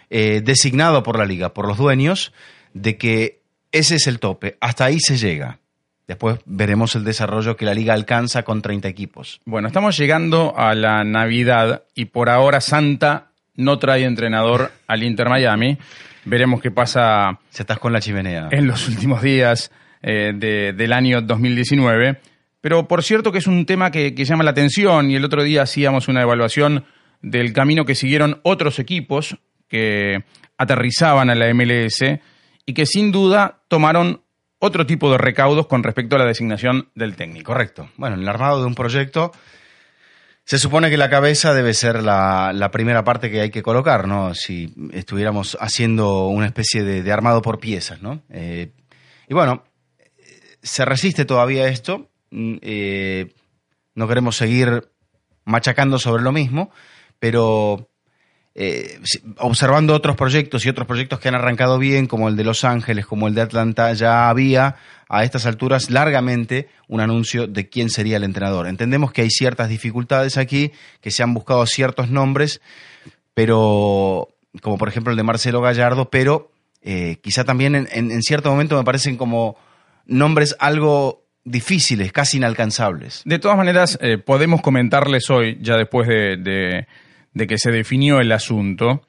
eh, 0.08 0.40
designado 0.44 1.02
por 1.02 1.18
la 1.18 1.24
liga, 1.24 1.52
por 1.52 1.66
los 1.66 1.78
dueños, 1.78 2.32
de 2.72 2.96
que 2.96 3.40
ese 3.72 3.96
es 3.96 4.06
el 4.06 4.20
tope. 4.20 4.56
Hasta 4.60 4.84
ahí 4.84 5.00
se 5.00 5.16
llega. 5.16 5.58
Después 6.06 6.38
veremos 6.44 6.94
el 6.94 7.02
desarrollo 7.02 7.56
que 7.56 7.64
la 7.64 7.74
liga 7.74 7.94
alcanza 7.94 8.44
con 8.44 8.62
30 8.62 8.86
equipos. 8.86 9.40
Bueno, 9.46 9.66
estamos 9.66 9.98
llegando 9.98 10.54
a 10.56 10.76
la 10.76 11.02
Navidad 11.02 11.82
y 11.96 12.04
por 12.04 12.30
ahora 12.30 12.60
Santa 12.60 13.32
no 13.56 13.80
trae 13.80 14.04
entrenador 14.04 14.70
al 14.86 15.02
Inter 15.02 15.28
Miami. 15.28 15.76
Veremos 16.24 16.60
qué 16.60 16.70
pasa. 16.70 17.38
Se 17.50 17.62
estás 17.62 17.78
con 17.78 17.92
la 17.92 18.00
chimenea. 18.00 18.48
En 18.50 18.66
los 18.66 18.88
últimos 18.88 19.22
días 19.22 19.70
eh, 20.02 20.32
del 20.34 20.92
año 20.92 21.20
2019. 21.20 22.20
Pero 22.60 22.86
por 22.86 23.02
cierto 23.02 23.32
que 23.32 23.38
es 23.38 23.46
un 23.46 23.64
tema 23.64 23.90
que, 23.90 24.14
que 24.14 24.24
llama 24.24 24.44
la 24.44 24.50
atención 24.50 25.10
y 25.10 25.16
el 25.16 25.24
otro 25.24 25.42
día 25.42 25.62
hacíamos 25.62 26.08
una 26.08 26.22
evaluación 26.22 26.84
del 27.22 27.52
camino 27.52 27.84
que 27.84 27.94
siguieron 27.94 28.40
otros 28.42 28.78
equipos 28.78 29.38
que 29.68 30.24
aterrizaban 30.58 31.30
a 31.30 31.34
la 31.34 31.52
MLS 31.54 32.04
y 32.66 32.74
que 32.74 32.86
sin 32.86 33.12
duda 33.12 33.62
tomaron 33.68 34.22
otro 34.58 34.86
tipo 34.86 35.10
de 35.10 35.18
recaudos 35.18 35.66
con 35.66 35.82
respecto 35.82 36.16
a 36.16 36.18
la 36.18 36.26
designación 36.26 36.90
del 36.94 37.16
técnico. 37.16 37.52
Correcto. 37.52 37.88
Bueno, 37.96 38.16
en 38.16 38.22
el 38.22 38.28
armado 38.28 38.60
de 38.60 38.66
un 38.66 38.74
proyecto 38.74 39.32
se 40.50 40.58
supone 40.58 40.90
que 40.90 40.96
la 40.96 41.08
cabeza 41.08 41.54
debe 41.54 41.72
ser 41.74 42.02
la, 42.02 42.70
primera 42.72 43.04
parte 43.04 43.30
que 43.30 43.40
hay 43.40 43.50
que 43.50 43.62
colocar, 43.62 44.08
¿no? 44.08 44.34
Si 44.34 44.74
estuviéramos 44.92 45.56
haciendo 45.60 46.26
una 46.26 46.46
especie 46.46 46.82
de, 46.82 47.12
armado 47.12 47.40
por 47.40 47.60
piezas, 47.60 48.02
¿no? 48.02 48.22
Eh, 48.30 48.72
y 49.28 49.32
bueno, 49.32 49.62
se 50.60 50.84
resiste 50.84 51.24
todavía 51.24 51.68
esto. 51.68 52.10
Mm, 52.32 52.56
eh, 52.62 53.32
no 53.94 54.08
queremos 54.08 54.34
seguir 54.34 54.90
machacando 55.44 56.00
sobre 56.00 56.24
lo 56.24 56.32
mismo, 56.32 56.72
pero 57.20 57.88
eh, 58.54 58.98
observando 59.38 59.94
otros 59.94 60.16
proyectos 60.16 60.66
y 60.66 60.68
otros 60.68 60.86
proyectos 60.86 61.20
que 61.20 61.28
han 61.28 61.36
arrancado 61.36 61.78
bien, 61.78 62.06
como 62.06 62.28
el 62.28 62.36
de 62.36 62.44
Los 62.44 62.64
Ángeles, 62.64 63.06
como 63.06 63.28
el 63.28 63.34
de 63.34 63.42
Atlanta, 63.42 63.92
ya 63.92 64.28
había 64.28 64.76
a 65.08 65.24
estas 65.24 65.46
alturas 65.46 65.90
largamente 65.90 66.68
un 66.88 67.00
anuncio 67.00 67.46
de 67.46 67.68
quién 67.68 67.90
sería 67.90 68.16
el 68.16 68.24
entrenador. 68.24 68.66
Entendemos 68.66 69.12
que 69.12 69.22
hay 69.22 69.30
ciertas 69.30 69.68
dificultades 69.68 70.36
aquí, 70.36 70.72
que 71.00 71.10
se 71.10 71.22
han 71.22 71.32
buscado 71.34 71.64
ciertos 71.66 72.10
nombres, 72.10 72.60
pero 73.34 74.28
como 74.62 74.78
por 74.78 74.88
ejemplo 74.88 75.12
el 75.12 75.16
de 75.16 75.22
Marcelo 75.22 75.60
Gallardo, 75.60 76.10
pero 76.10 76.50
eh, 76.82 77.18
quizá 77.22 77.44
también 77.44 77.88
en, 77.90 78.22
cierto 78.22 78.50
momento 78.50 78.76
me 78.76 78.84
parecen 78.84 79.16
como 79.16 79.56
nombres 80.06 80.56
algo 80.58 81.24
difíciles, 81.44 82.12
casi 82.12 82.38
inalcanzables. 82.38 83.22
De 83.24 83.38
todas 83.38 83.56
maneras, 83.56 83.98
eh, 84.00 84.18
podemos 84.18 84.60
comentarles 84.60 85.30
hoy, 85.30 85.58
ya 85.60 85.76
después 85.76 86.08
de 86.08 86.36
de 86.36 86.86
que 87.34 87.58
se 87.58 87.70
definió 87.70 88.20
el 88.20 88.32
asunto, 88.32 89.02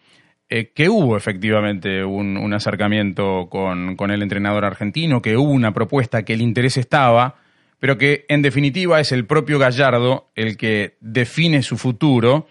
eh, 0.50 0.72
que 0.74 0.90
hubo 0.90 1.18
efectivamente 1.18 2.04
un, 2.04 2.54
acercamiento 2.54 3.48
con, 3.50 3.96
con, 3.96 4.12
el 4.12 4.22
entrenador 4.22 4.66
argentino, 4.66 5.22
que 5.22 5.38
hubo 5.38 5.52
una 5.52 5.74
propuesta, 5.74 6.24
que 6.24 6.34
el 6.34 6.42
interés 6.42 6.78
estaba, 6.78 7.36
pero 7.80 7.98
que 7.98 8.26
en 8.30 8.42
definitiva 8.42 9.00
es 9.00 9.12
el 9.12 9.26
propio 9.26 9.58
Gallardo 9.58 10.30
el 10.36 10.58
que 10.58 10.98
define 11.00 11.64
su 11.64 11.78
futuro 11.78 12.48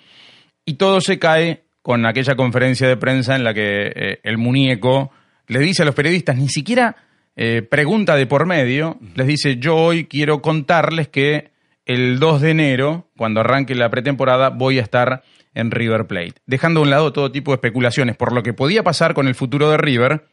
y 0.64 0.74
todo 0.74 1.00
se 1.00 1.18
cae 1.18 1.62
con 1.82 2.04
aquella 2.04 2.36
conferencia 2.36 2.88
de 2.88 2.96
prensa 2.96 3.36
en 3.36 3.44
la 3.44 3.54
que 3.54 3.92
eh, 3.94 4.20
el 4.22 4.38
muñeco 4.38 5.10
les 5.46 5.62
dice 5.62 5.82
a 5.82 5.86
los 5.86 5.94
periodistas, 5.94 6.36
ni 6.36 6.48
siquiera 6.48 6.96
eh, 7.36 7.62
pregunta 7.62 8.16
de 8.16 8.26
por 8.26 8.46
medio, 8.46 8.98
les 9.14 9.26
dice, 9.26 9.56
yo 9.56 9.76
hoy 9.76 10.04
quiero 10.04 10.42
contarles 10.42 11.08
que 11.08 11.50
el 11.86 12.18
2 12.18 12.40
de 12.40 12.50
enero, 12.50 13.08
cuando 13.16 13.40
arranque 13.40 13.74
la 13.74 13.90
pretemporada, 13.90 14.50
voy 14.50 14.78
a 14.78 14.82
estar 14.82 15.22
en 15.54 15.70
River 15.70 16.06
Plate, 16.06 16.34
dejando 16.46 16.80
a 16.80 16.82
un 16.82 16.90
lado 16.90 17.12
todo 17.12 17.32
tipo 17.32 17.50
de 17.50 17.56
especulaciones 17.56 18.16
por 18.16 18.32
lo 18.32 18.42
que 18.42 18.52
podía 18.52 18.82
pasar 18.82 19.14
con 19.14 19.28
el 19.28 19.34
futuro 19.34 19.70
de 19.70 19.76
River 19.76 20.26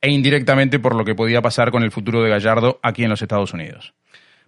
e 0.00 0.10
indirectamente 0.10 0.78
por 0.78 0.94
lo 0.94 1.04
que 1.04 1.14
podía 1.14 1.42
pasar 1.42 1.70
con 1.70 1.82
el 1.82 1.90
futuro 1.90 2.22
de 2.22 2.30
Gallardo 2.30 2.78
aquí 2.82 3.04
en 3.04 3.10
los 3.10 3.22
Estados 3.22 3.52
Unidos. 3.52 3.94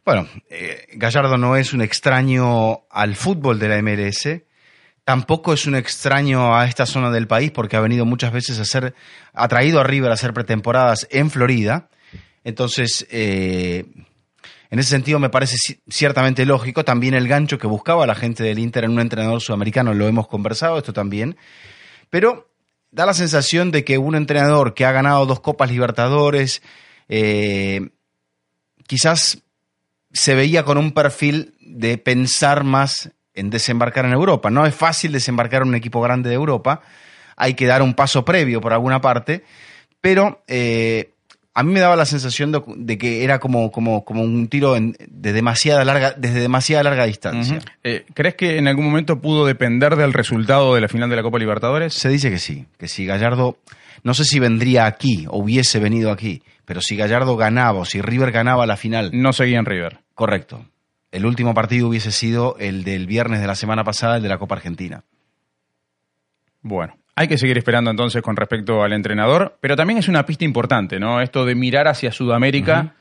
Bueno, 0.05 0.27
eh, 0.49 0.87
Gallardo 0.95 1.37
no 1.37 1.57
es 1.57 1.73
un 1.73 1.83
extraño 1.83 2.87
al 2.91 3.17
fútbol 3.17 3.59
de 3.59 3.69
la 3.69 3.83
MLS, 3.83 4.43
tampoco 5.05 5.53
es 5.53 5.67
un 5.67 5.75
extraño 5.75 6.57
a 6.57 6.67
esta 6.67 6.87
zona 6.87 7.11
del 7.11 7.27
país 7.27 7.51
porque 7.51 7.77
ha 7.77 7.81
venido 7.81 8.07
muchas 8.07 8.33
veces 8.33 8.59
a 8.59 8.65
ser, 8.65 8.95
ha 9.33 9.49
traído 9.49 9.81
a 9.81 9.85
River 9.85 10.11
a 10.11 10.15
hacer 10.15 10.33
pretemporadas 10.33 11.07
en 11.11 11.31
Florida. 11.31 11.89
Entonces, 12.45 13.07
eh, 13.11 13.85
en 14.71 14.79
ese 14.79 14.91
sentido 14.91 15.19
me 15.19 15.31
parece 15.31 15.57
ciertamente 15.89 16.47
lógico 16.47 16.85
también 16.85 17.15
el 17.15 17.27
gancho 17.27 17.59
que 17.59 17.67
buscaba 17.67 18.07
la 18.07 18.15
gente 18.15 18.45
del 18.45 18.61
Inter 18.61 18.85
en 18.85 18.93
un 18.93 19.01
entrenador 19.01 19.41
sudamericano, 19.41 19.95
lo 19.95 20.07
hemos 20.07 20.29
conversado, 20.29 20.79
esto 20.79 20.93
también. 20.93 21.37
Pero 22.09 22.51
da 22.93 23.05
la 23.05 23.15
sensación 23.15 23.73
de 23.73 23.85
que 23.85 23.99
un 23.99 24.15
entrenador 24.15 24.75
que 24.75 24.85
ha 24.85 24.93
ganado 24.93 25.27
dos 25.27 25.41
Copas 25.41 25.71
Libertadores, 25.71 26.63
eh, 27.09 27.91
quizás 28.87 29.43
se 30.13 30.35
veía 30.35 30.65
con 30.65 30.79
un 30.79 30.93
perfil 30.93 31.55
de 31.61 31.99
pensar 31.99 32.65
más 32.65 33.11
en 33.35 33.51
desembarcar 33.51 34.05
en 34.05 34.13
Europa. 34.13 34.51
No 34.51 34.67
es 34.67 34.75
fácil 34.75 35.13
desembarcar 35.13 35.63
en 35.63 35.69
un 35.69 35.75
equipo 35.75 36.01
grande 36.01 36.29
de 36.29 36.37
Europa, 36.37 36.83
hay 37.37 37.55
que 37.55 37.67
dar 37.67 37.83
un 37.83 37.95
paso 37.95 38.25
previo 38.25 38.61
por 38.61 38.73
alguna 38.73 39.01
parte, 39.01 39.45
pero 40.01 40.43
eh, 40.47 41.15
a 41.53 41.63
mí 41.63 41.73
me 41.73 41.81
daba 41.81 41.97
la 41.97 42.05
sensación 42.05 42.53
de, 42.53 42.99
que 42.99 43.25
era 43.25 43.39
como, 43.39 43.71
como, 43.73 44.05
como 44.05 44.23
un 44.23 44.49
tiro 44.49 44.75
de 44.75 45.33
demasiada 45.33 45.85
larga, 45.85 46.15
desde 46.17 46.41
demasiada 46.41 46.85
larga 46.85 47.07
distancia. 47.07 47.59
Eh, 47.83 48.05
¿Crees 48.15 48.35
que 48.35 48.59
en 48.59 48.69
algún 48.69 48.85
momento 48.85 49.21
pudo 49.21 49.47
depender 49.47 49.97
del 49.97 50.13
resultado 50.13 50.75
de 50.75 50.81
la 50.81 50.89
final 50.89 51.11
de 51.11 51.17
la 51.17 51.23
Copa 51.23 51.39
Libertadores? 51.39 51.95
Se 51.95 52.09
dice 52.09 52.31
que 52.31 52.39
sí, 52.39 52.67
que 52.79 52.89
si 52.89 53.05
Gallardo, 53.07 53.59
no 54.05 54.15
sé 54.15 54.25
si 54.25 54.39
vendría 54.39 54.87
aquí 54.87 55.27
o 55.29 55.39
hubiese 55.39 55.81
venido 55.81 56.13
aquí, 56.13 56.43
pero 56.65 56.81
si 56.81 56.97
Gallardo 56.97 57.37
ganaba 57.37 57.81
o 57.81 57.85
si 57.85 58.01
River 58.01 58.31
ganaba 58.31 58.67
la 58.67 58.77
final. 58.77 59.11
No 59.13 59.33
seguía 59.33 59.59
en 59.59 59.67
River. 59.67 59.99
Correcto 60.15 60.65
el 61.13 61.27
último 61.27 61.55
partido 61.55 61.89
hubiese 61.89 62.13
sido 62.13 62.57
el 62.59 62.85
del 62.85 63.07
viernes 63.07 63.41
de 63.41 63.47
la 63.47 63.55
semana 63.55 63.85
pasada, 63.85 64.17
el 64.17 64.23
de 64.23 64.29
la 64.29 64.39
Copa 64.39 64.55
Argentina. 64.55 65.05
Bueno, 66.63 66.95
hay 67.15 67.29
que 67.29 67.39
seguir 67.39 67.59
esperando 67.59 67.91
entonces 67.91 68.23
con 68.23 68.37
respecto 68.37 68.83
al 68.83 68.93
entrenador, 68.93 69.59
pero 69.61 69.77
también 69.77 69.99
es 69.99 70.09
una 70.09 70.25
pista 70.25 70.45
importante, 70.45 70.99
¿no? 70.99 71.21
Esto 71.21 71.45
de 71.45 71.55
mirar 71.55 71.89
hacia 71.89 72.13
Sudamérica 72.13 72.95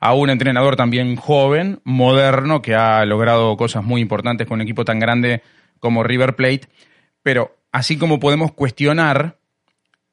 a 0.00 0.14
un 0.14 0.30
entrenador 0.30 0.76
también 0.76 1.16
joven, 1.16 1.80
moderno, 1.84 2.60
que 2.60 2.74
ha 2.74 3.04
logrado 3.04 3.56
cosas 3.56 3.82
muy 3.84 4.00
importantes 4.00 4.46
con 4.46 4.56
un 4.56 4.62
equipo 4.62 4.84
tan 4.84 4.98
grande 4.98 5.42
como 5.80 6.02
River 6.02 6.36
Plate, 6.36 6.68
pero 7.22 7.56
así 7.72 7.96
como 7.96 8.20
podemos 8.20 8.52
cuestionar 8.52 9.38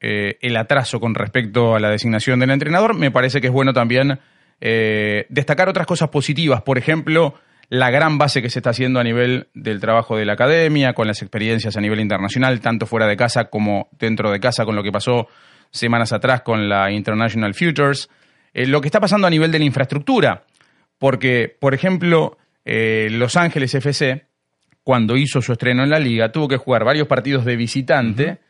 eh, 0.00 0.38
el 0.40 0.56
atraso 0.56 0.98
con 0.98 1.14
respecto 1.14 1.74
a 1.76 1.80
la 1.80 1.90
designación 1.90 2.40
del 2.40 2.50
entrenador, 2.50 2.94
me 2.94 3.10
parece 3.10 3.40
que 3.40 3.48
es 3.48 3.52
bueno 3.52 3.72
también 3.72 4.18
eh, 4.60 5.26
destacar 5.28 5.68
otras 5.68 5.86
cosas 5.86 6.08
positivas, 6.08 6.62
por 6.62 6.78
ejemplo, 6.78 7.34
la 7.72 7.90
gran 7.90 8.18
base 8.18 8.42
que 8.42 8.50
se 8.50 8.58
está 8.58 8.68
haciendo 8.68 9.00
a 9.00 9.02
nivel 9.02 9.48
del 9.54 9.80
trabajo 9.80 10.14
de 10.18 10.26
la 10.26 10.34
academia, 10.34 10.92
con 10.92 11.06
las 11.06 11.22
experiencias 11.22 11.74
a 11.74 11.80
nivel 11.80 12.00
internacional, 12.00 12.60
tanto 12.60 12.84
fuera 12.84 13.06
de 13.06 13.16
casa 13.16 13.46
como 13.46 13.88
dentro 13.92 14.30
de 14.30 14.40
casa, 14.40 14.66
con 14.66 14.76
lo 14.76 14.82
que 14.82 14.92
pasó 14.92 15.26
semanas 15.70 16.12
atrás 16.12 16.42
con 16.42 16.68
la 16.68 16.92
International 16.92 17.54
Futures, 17.54 18.10
eh, 18.52 18.66
lo 18.66 18.82
que 18.82 18.88
está 18.88 19.00
pasando 19.00 19.26
a 19.26 19.30
nivel 19.30 19.50
de 19.50 19.58
la 19.58 19.64
infraestructura, 19.64 20.44
porque, 20.98 21.56
por 21.58 21.72
ejemplo, 21.72 22.36
eh, 22.66 23.08
Los 23.10 23.36
Ángeles 23.36 23.74
FC, 23.74 24.26
cuando 24.84 25.16
hizo 25.16 25.40
su 25.40 25.52
estreno 25.52 25.82
en 25.82 25.88
la 25.88 25.98
liga, 25.98 26.30
tuvo 26.30 26.48
que 26.48 26.58
jugar 26.58 26.84
varios 26.84 27.08
partidos 27.08 27.46
de 27.46 27.56
visitante 27.56 28.40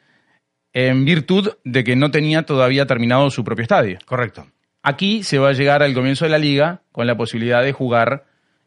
en 0.73 1.05
virtud 1.05 1.49
de 1.63 1.85
que 1.85 1.95
no 1.95 2.11
tenía 2.11 2.43
todavía 2.43 2.87
terminado 2.87 3.31
su 3.31 3.45
propio 3.45 3.63
estadio. 3.63 3.99
Correcto. 4.05 4.49
Aquí 4.83 5.23
se 5.23 5.39
va 5.39 5.51
a 5.51 5.53
llegar 5.53 5.85
al 5.85 5.95
comienzo 5.95 6.25
de 6.25 6.33
la 6.33 6.39
liga 6.39 6.83
con 6.91 7.07
la 7.07 7.17
posibilidad 7.17 7.63
de 7.63 7.71
jugar, 7.71 8.25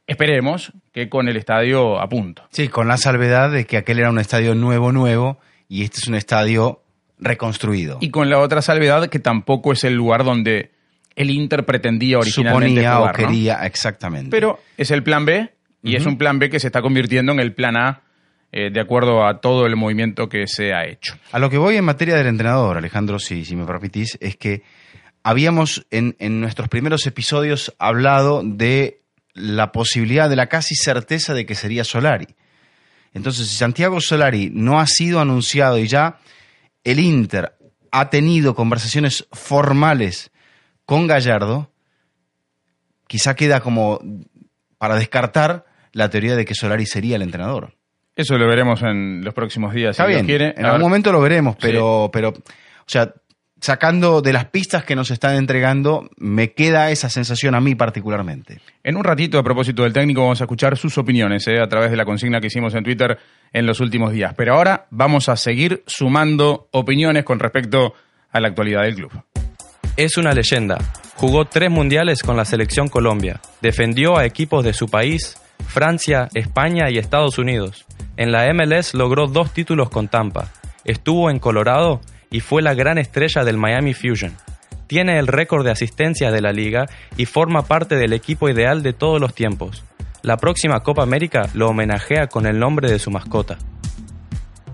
esperemos, 0.07 0.71
que 0.91 1.09
con 1.09 1.27
el 1.27 1.37
estadio 1.37 1.99
a 1.99 2.07
punto. 2.07 2.43
Sí, 2.51 2.67
con 2.67 2.87
la 2.87 2.97
salvedad 2.97 3.51
de 3.51 3.65
que 3.65 3.77
aquel 3.77 3.99
era 3.99 4.09
un 4.09 4.19
estadio 4.19 4.55
nuevo, 4.55 4.91
nuevo, 4.91 5.39
y 5.67 5.83
este 5.83 5.99
es 6.01 6.07
un 6.07 6.15
estadio 6.15 6.81
reconstruido. 7.19 7.97
Y 8.01 8.09
con 8.09 8.29
la 8.29 8.39
otra 8.39 8.61
salvedad 8.61 9.07
que 9.07 9.19
tampoco 9.19 9.71
es 9.73 9.83
el 9.83 9.93
lugar 9.93 10.23
donde 10.23 10.71
el 11.15 11.29
Inter 11.29 11.65
pretendía 11.65 12.17
originalmente 12.17 12.81
Suponía 12.81 12.99
o 12.99 13.11
quería, 13.11 13.65
exactamente. 13.65 14.29
Pero 14.29 14.59
es 14.77 14.91
el 14.91 15.01
plan 15.03 15.25
B, 15.25 15.49
y 15.81 15.95
es 15.95 16.05
un 16.05 16.17
plan 16.17 16.39
B 16.39 16.49
que 16.49 16.59
se 16.59 16.67
está 16.67 16.81
convirtiendo 16.81 17.31
en 17.31 17.39
el 17.39 17.53
plan 17.53 17.77
A 17.77 18.01
eh, 18.51 18.71
de 18.71 18.79
acuerdo 18.79 19.25
a 19.25 19.39
todo 19.41 19.65
el 19.65 19.75
movimiento 19.75 20.29
que 20.29 20.47
se 20.47 20.73
ha 20.73 20.85
hecho. 20.85 21.15
A 21.31 21.39
lo 21.39 21.49
que 21.49 21.57
voy 21.57 21.75
en 21.75 21.85
materia 21.85 22.15
del 22.15 22.27
entrenador, 22.27 22.77
Alejandro, 22.77 23.19
si, 23.19 23.45
si 23.45 23.55
me 23.55 23.65
permitís, 23.65 24.17
es 24.21 24.37
que 24.37 24.63
habíamos 25.23 25.85
en, 25.91 26.15
nuestros 26.39 26.69
primeros 26.69 27.05
episodios 27.05 27.75
hablado 27.79 28.43
de 28.43 29.01
la 29.35 29.71
posibilidad, 29.71 30.29
de 30.29 30.35
la 30.35 30.47
casi 30.47 30.75
certeza 30.75 31.33
de 31.33 31.45
que 31.45 31.55
sería 31.55 31.83
Solari. 31.83 32.27
Entonces, 33.13 33.47
si 33.47 33.55
Santiago 33.55 34.01
Solari 34.01 34.49
no 34.51 34.79
ha 34.79 34.87
sido 34.87 35.19
anunciado 35.19 35.77
y 35.77 35.87
ya 35.87 36.19
el 36.83 36.99
Inter 36.99 37.53
ha 37.91 38.09
tenido 38.09 38.55
conversaciones 38.55 39.27
formales 39.31 40.31
con 40.85 41.07
Gallardo, 41.07 41.71
quizá 43.07 43.35
queda 43.35 43.59
como 43.59 43.99
para 44.77 44.95
descartar 44.95 45.65
la 45.91 46.09
teoría 46.09 46.35
de 46.35 46.45
que 46.45 46.55
Solari 46.55 46.85
sería 46.85 47.15
el 47.15 47.21
entrenador. 47.21 47.75
Eso 48.15 48.37
lo 48.37 48.47
veremos 48.47 48.81
en 48.81 49.23
los 49.23 49.33
próximos 49.33 49.73
días. 49.73 49.91
Está 49.91 50.05
bien, 50.05 50.29
en 50.29 50.65
algún 50.65 50.81
momento 50.81 51.11
lo 51.11 51.21
veremos, 51.21 51.57
pero, 51.59 52.09
pero, 52.11 52.29
o 52.29 52.85
sea, 52.85 53.13
sacando 53.65 54.21
de 54.21 54.31
las 54.31 54.45
pistas 54.45 54.85
que 54.85 54.95
nos 54.95 55.09
están 55.09 55.35
entregando, 55.35 56.07
me 56.17 56.53
queda 56.53 56.91
esa 56.91 57.09
sensación 57.09 57.55
a 57.55 57.61
mí 57.61 57.73
particularmente. 57.73 58.59
En 58.83 58.95
un 58.95 59.03
ratito, 59.03 59.39
a 59.39 59.43
propósito 59.43 59.81
del 59.81 59.91
técnico, 59.91 60.21
vamos 60.21 60.39
a 60.39 60.43
escuchar 60.43 60.77
sus 60.77 60.97
opiniones 60.99 61.47
eh, 61.47 61.59
a 61.59 61.67
través 61.67 61.89
de 61.89 61.97
la 61.97 62.05
consigna 62.05 62.39
que 62.39 62.47
hicimos 62.47 62.75
en 62.75 62.83
Twitter 62.83 63.17
en 63.51 63.65
los 63.65 63.79
últimos 63.79 64.11
días. 64.11 64.35
Pero 64.37 64.53
ahora 64.53 64.85
vamos 64.91 65.29
a 65.29 65.35
seguir 65.35 65.83
sumando 65.87 66.69
opiniones 66.71 67.25
con 67.25 67.39
respecto 67.39 67.95
a 68.31 68.39
la 68.39 68.49
actualidad 68.49 68.83
del 68.83 68.95
club. 68.95 69.11
Es 69.97 70.17
una 70.17 70.33
leyenda. 70.33 70.77
Jugó 71.15 71.45
tres 71.45 71.71
mundiales 71.71 72.21
con 72.21 72.37
la 72.37 72.45
selección 72.45 72.87
Colombia. 72.87 73.41
Defendió 73.61 74.17
a 74.17 74.25
equipos 74.25 74.63
de 74.63 74.73
su 74.73 74.87
país, 74.89 75.41
Francia, 75.65 76.29
España 76.35 76.91
y 76.91 76.99
Estados 76.99 77.39
Unidos. 77.39 77.85
En 78.15 78.31
la 78.31 78.45
MLS 78.53 78.93
logró 78.93 79.25
dos 79.25 79.53
títulos 79.53 79.89
con 79.89 80.07
Tampa. 80.07 80.51
Estuvo 80.83 81.31
en 81.31 81.39
Colorado 81.39 82.01
y 82.35 82.41
fue 82.41 82.61
la 82.61 82.73
gran 82.73 82.97
estrella 82.97 83.45
del 83.45 83.55
Miami 83.55 83.93
Fusion. 83.93 84.33
Tiene 84.87 85.19
el 85.19 85.27
récord 85.27 85.63
de 85.63 85.71
asistencia 85.71 86.31
de 86.31 86.41
la 86.41 86.51
liga 86.51 86.85
y 87.15 87.27
forma 87.27 87.61
parte 87.61 87.95
del 87.95 88.11
equipo 88.11 88.49
ideal 88.49 88.83
de 88.83 88.91
todos 88.91 89.21
los 89.21 89.33
tiempos. 89.33 89.85
La 90.21 90.35
próxima 90.35 90.81
Copa 90.81 91.01
América 91.01 91.47
lo 91.53 91.69
homenajea 91.69 92.27
con 92.27 92.45
el 92.45 92.59
nombre 92.59 92.91
de 92.91 92.99
su 92.99 93.09
mascota. 93.09 93.57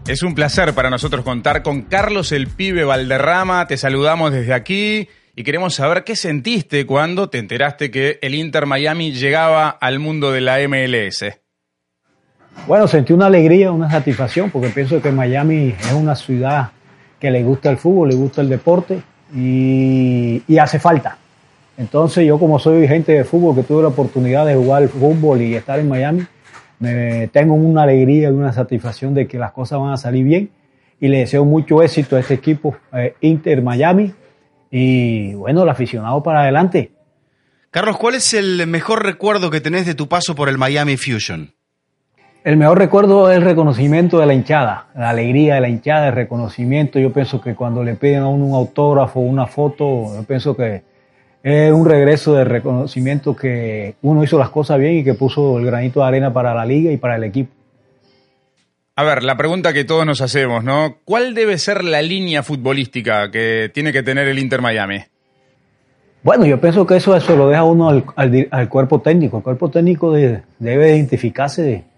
Es 0.07 0.23
un 0.23 0.33
placer 0.33 0.73
para 0.73 0.89
nosotros 0.89 1.23
contar 1.23 1.61
con 1.61 1.83
Carlos 1.83 2.31
el 2.31 2.47
Pibe 2.47 2.83
Valderrama. 2.83 3.67
Te 3.67 3.77
saludamos 3.77 4.31
desde 4.31 4.55
aquí 4.55 5.07
y 5.35 5.43
queremos 5.43 5.75
saber 5.75 6.03
qué 6.03 6.15
sentiste 6.15 6.87
cuando 6.87 7.29
te 7.29 7.37
enteraste 7.37 7.91
que 7.91 8.17
el 8.23 8.33
Inter 8.33 8.65
Miami 8.65 9.11
llegaba 9.11 9.69
al 9.69 9.99
mundo 9.99 10.31
de 10.31 10.41
la 10.41 10.57
MLS. 10.67 11.25
Bueno, 12.65 12.87
sentí 12.87 13.13
una 13.13 13.27
alegría, 13.27 13.71
una 13.71 13.91
satisfacción, 13.91 14.49
porque 14.49 14.69
pienso 14.69 14.99
que 14.99 15.11
Miami 15.11 15.75
es 15.79 15.93
una 15.93 16.15
ciudad 16.15 16.71
que 17.21 17.29
le 17.29 17.43
gusta 17.43 17.69
el 17.69 17.77
fútbol, 17.77 18.09
le 18.09 18.15
gusta 18.15 18.41
el 18.41 18.49
deporte 18.49 19.01
y, 19.33 20.57
hace 20.57 20.79
falta. 20.79 21.17
Entonces 21.77 22.25
yo 22.25 22.37
como 22.37 22.59
soy 22.59 22.87
gente 22.87 23.13
de 23.13 23.23
fútbol, 23.23 23.55
que 23.55 23.63
tuve 23.63 23.83
la 23.83 23.89
oportunidad 23.89 24.45
de 24.45 24.55
jugar 24.55 24.87
fútbol 24.89 25.41
y 25.41 25.55
estar 25.55 25.79
en 25.79 25.87
Miami, 25.87 26.25
me, 26.79 27.27
tengo 27.27 27.53
una 27.53 27.83
alegría 27.83 28.29
y 28.29 28.31
una 28.31 28.51
satisfacción 28.51 29.13
de 29.13 29.27
que 29.27 29.37
las 29.37 29.51
cosas 29.51 29.79
van 29.79 29.93
a 29.93 29.97
salir 29.97 30.25
bien 30.25 30.49
y 30.99 31.07
le 31.07 31.19
deseo 31.19 31.45
mucho 31.45 31.81
éxito 31.81 32.15
a 32.15 32.19
este 32.19 32.33
equipo 32.33 32.75
eh, 32.93 33.15
Inter 33.21 33.61
Miami 33.61 34.13
y 34.71 35.33
bueno, 35.35 35.63
el 35.63 35.69
aficionado 35.69 36.21
para 36.23 36.41
adelante. 36.41 36.91
Carlos, 37.69 37.97
¿cuál 37.97 38.15
es 38.15 38.33
el 38.33 38.65
mejor 38.67 39.05
recuerdo 39.05 39.49
que 39.51 39.61
tenés 39.61 39.85
de 39.85 39.95
tu 39.95 40.09
paso 40.09 40.35
por 40.35 40.49
el 40.49 40.57
Miami 40.57 40.97
Fusion? 40.97 41.53
El 42.43 42.57
mejor 42.57 42.79
recuerdo 42.79 43.29
es 43.29 43.37
el 43.37 43.43
reconocimiento 43.43 44.17
de 44.17 44.25
la 44.25 44.33
hinchada, 44.33 44.87
la 44.95 45.11
alegría 45.11 45.55
de 45.55 45.61
la 45.61 45.69
hinchada, 45.69 46.07
el 46.07 46.15
reconocimiento. 46.15 46.97
Yo 46.97 47.13
pienso 47.13 47.39
que 47.39 47.53
cuando 47.53 47.83
le 47.83 47.93
piden 47.93 48.23
a 48.23 48.27
uno 48.27 48.45
un 48.45 48.55
autógrafo, 48.55 49.19
una 49.19 49.45
foto, 49.45 50.15
yo 50.15 50.23
pienso 50.23 50.57
que 50.57 50.81
es 51.43 51.71
un 51.71 51.85
regreso 51.85 52.33
de 52.33 52.43
reconocimiento 52.43 53.35
que 53.35 53.93
uno 54.01 54.23
hizo 54.23 54.39
las 54.39 54.49
cosas 54.49 54.79
bien 54.79 54.97
y 54.97 55.03
que 55.03 55.13
puso 55.13 55.59
el 55.59 55.65
granito 55.67 55.99
de 55.99 56.07
arena 56.07 56.33
para 56.33 56.55
la 56.55 56.65
liga 56.65 56.91
y 56.91 56.97
para 56.97 57.15
el 57.15 57.25
equipo. 57.25 57.53
A 58.95 59.03
ver, 59.03 59.21
la 59.21 59.37
pregunta 59.37 59.71
que 59.71 59.85
todos 59.85 60.07
nos 60.07 60.21
hacemos, 60.21 60.63
¿no? 60.63 60.97
¿Cuál 61.05 61.35
debe 61.35 61.59
ser 61.59 61.83
la 61.83 62.01
línea 62.01 62.41
futbolística 62.41 63.29
que 63.29 63.69
tiene 63.71 63.93
que 63.93 64.01
tener 64.01 64.27
el 64.27 64.39
Inter 64.39 64.61
Miami? 64.61 65.03
Bueno, 66.23 66.47
yo 66.47 66.59
pienso 66.59 66.87
que 66.87 66.95
eso, 66.95 67.15
eso 67.15 67.35
lo 67.35 67.49
deja 67.49 67.63
uno 67.63 68.03
al, 68.15 68.69
cuerpo 68.69 68.99
técnico. 69.01 69.37
El 69.37 69.43
cuerpo 69.43 69.69
técnico 69.69 70.11
debe 70.11 70.95
identificarse 70.95 71.90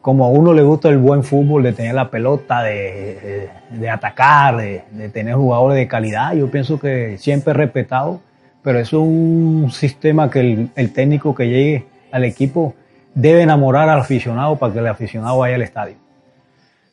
como 0.00 0.24
a 0.24 0.28
uno 0.28 0.54
le 0.54 0.62
gusta 0.62 0.88
el 0.88 0.98
buen 0.98 1.22
fútbol, 1.22 1.62
de 1.62 1.72
tener 1.72 1.94
la 1.94 2.10
pelota, 2.10 2.62
de, 2.62 3.50
atacar, 3.90 4.56
de, 4.56 5.08
tener 5.12 5.34
jugadores 5.34 5.76
de 5.76 5.88
calidad. 5.88 6.32
Yo 6.34 6.50
pienso 6.50 6.80
que 6.80 7.18
siempre 7.18 7.52
respetado, 7.52 8.20
pero 8.62 8.78
eso 8.78 9.02
es 9.02 9.08
un 9.08 9.70
sistema 9.72 10.30
que 10.30 10.40
el, 10.40 10.70
el 10.74 10.92
técnico 10.92 11.34
que 11.34 11.48
llegue 11.48 11.86
al 12.12 12.24
equipo 12.24 12.74
debe 13.14 13.42
enamorar 13.42 13.88
al 13.88 14.00
aficionado 14.00 14.56
para 14.56 14.72
que 14.72 14.78
el 14.78 14.86
aficionado 14.86 15.38
vaya 15.38 15.56
al 15.56 15.62
estadio. 15.62 15.96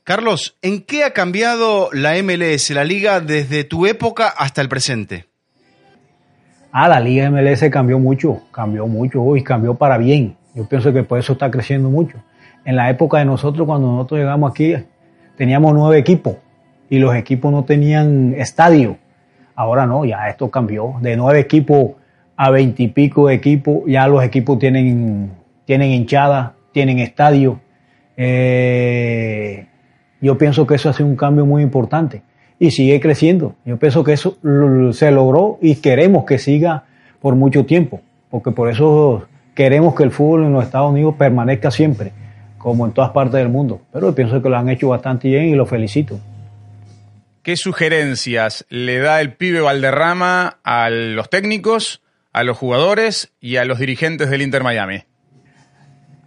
Carlos, 0.03 0.57
¿en 0.61 0.83
qué 0.83 1.03
ha 1.03 1.11
cambiado 1.11 1.89
la 1.91 2.13
MLS, 2.23 2.69
la 2.71 2.85
liga, 2.85 3.19
desde 3.19 3.65
tu 3.65 3.85
época 3.85 4.27
hasta 4.29 4.61
el 4.61 4.69
presente? 4.69 5.25
Ah, 6.71 6.87
la 6.87 6.99
liga 6.99 7.29
MLS 7.29 7.69
cambió 7.69 7.99
mucho, 7.99 8.41
cambió 8.51 8.87
mucho 8.87 9.35
y 9.35 9.43
cambió 9.43 9.73
para 9.73 9.97
bien. 9.97 10.37
Yo 10.55 10.65
pienso 10.65 10.93
que 10.93 11.03
por 11.03 11.19
eso 11.19 11.33
está 11.33 11.51
creciendo 11.51 11.89
mucho. 11.89 12.17
En 12.67 12.75
la 12.75 12.89
época 12.89 13.19
de 13.19 13.23
nosotros, 13.23 13.65
cuando 13.65 13.89
nosotros 13.89 14.19
llegamos 14.19 14.51
aquí, 14.51 14.75
teníamos 15.37 15.73
nueve 15.73 15.99
equipos 15.99 16.35
y 16.89 16.99
los 16.99 17.15
equipos 17.15 17.49
no 17.49 17.63
tenían 17.63 18.33
estadio. 18.37 18.97
Ahora 19.55 19.85
no, 19.85 20.03
ya 20.03 20.27
esto 20.27 20.51
cambió. 20.51 20.95
De 20.99 21.15
nueve 21.15 21.39
equipos 21.39 21.91
a 22.35 22.51
veintipico 22.51 23.29
equipos, 23.29 23.83
ya 23.87 24.05
los 24.09 24.21
equipos 24.21 24.59
tienen, 24.59 25.31
tienen 25.63 25.91
hinchada, 25.91 26.55
tienen 26.73 26.99
estadio. 26.99 27.61
Eh, 28.17 29.65
yo 30.19 30.37
pienso 30.37 30.67
que 30.67 30.75
eso 30.75 30.89
ha 30.89 30.93
sido 30.93 31.07
un 31.07 31.15
cambio 31.15 31.45
muy 31.45 31.63
importante 31.63 32.21
y 32.59 32.71
sigue 32.71 32.99
creciendo. 32.99 33.55
Yo 33.63 33.77
pienso 33.77 34.03
que 34.03 34.11
eso 34.11 34.39
se 34.91 35.09
logró 35.11 35.57
y 35.61 35.75
queremos 35.75 36.25
que 36.25 36.37
siga 36.37 36.83
por 37.21 37.33
mucho 37.37 37.65
tiempo, 37.65 38.01
porque 38.29 38.51
por 38.51 38.69
eso 38.69 39.25
queremos 39.55 39.95
que 39.95 40.03
el 40.03 40.11
fútbol 40.11 40.43
en 40.43 40.51
los 40.51 40.65
Estados 40.65 40.91
Unidos 40.91 41.15
permanezca 41.17 41.71
siempre, 41.71 42.11
como 42.67 42.85
en 42.85 42.91
todas 42.91 43.11
partes 43.11 43.35
del 43.35 43.47
mundo. 43.47 43.79
Pero 43.93 44.13
pienso 44.13 44.41
que 44.41 44.49
lo 44.49 44.57
han 44.57 44.67
hecho 44.67 44.89
bastante 44.89 45.29
bien 45.29 45.45
y 45.45 45.55
lo 45.55 45.65
felicito. 45.65 46.19
¿Qué 47.41 47.55
sugerencias 47.55 48.65
le 48.67 48.99
da 48.99 49.21
el 49.21 49.31
pibe 49.31 49.61
Valderrama 49.61 50.57
a 50.65 50.89
los 50.89 51.29
técnicos, 51.29 52.01
a 52.33 52.43
los 52.43 52.57
jugadores 52.57 53.31
y 53.39 53.55
a 53.55 53.63
los 53.63 53.79
dirigentes 53.79 54.29
del 54.29 54.41
Inter 54.41 54.63
Miami? 54.63 55.03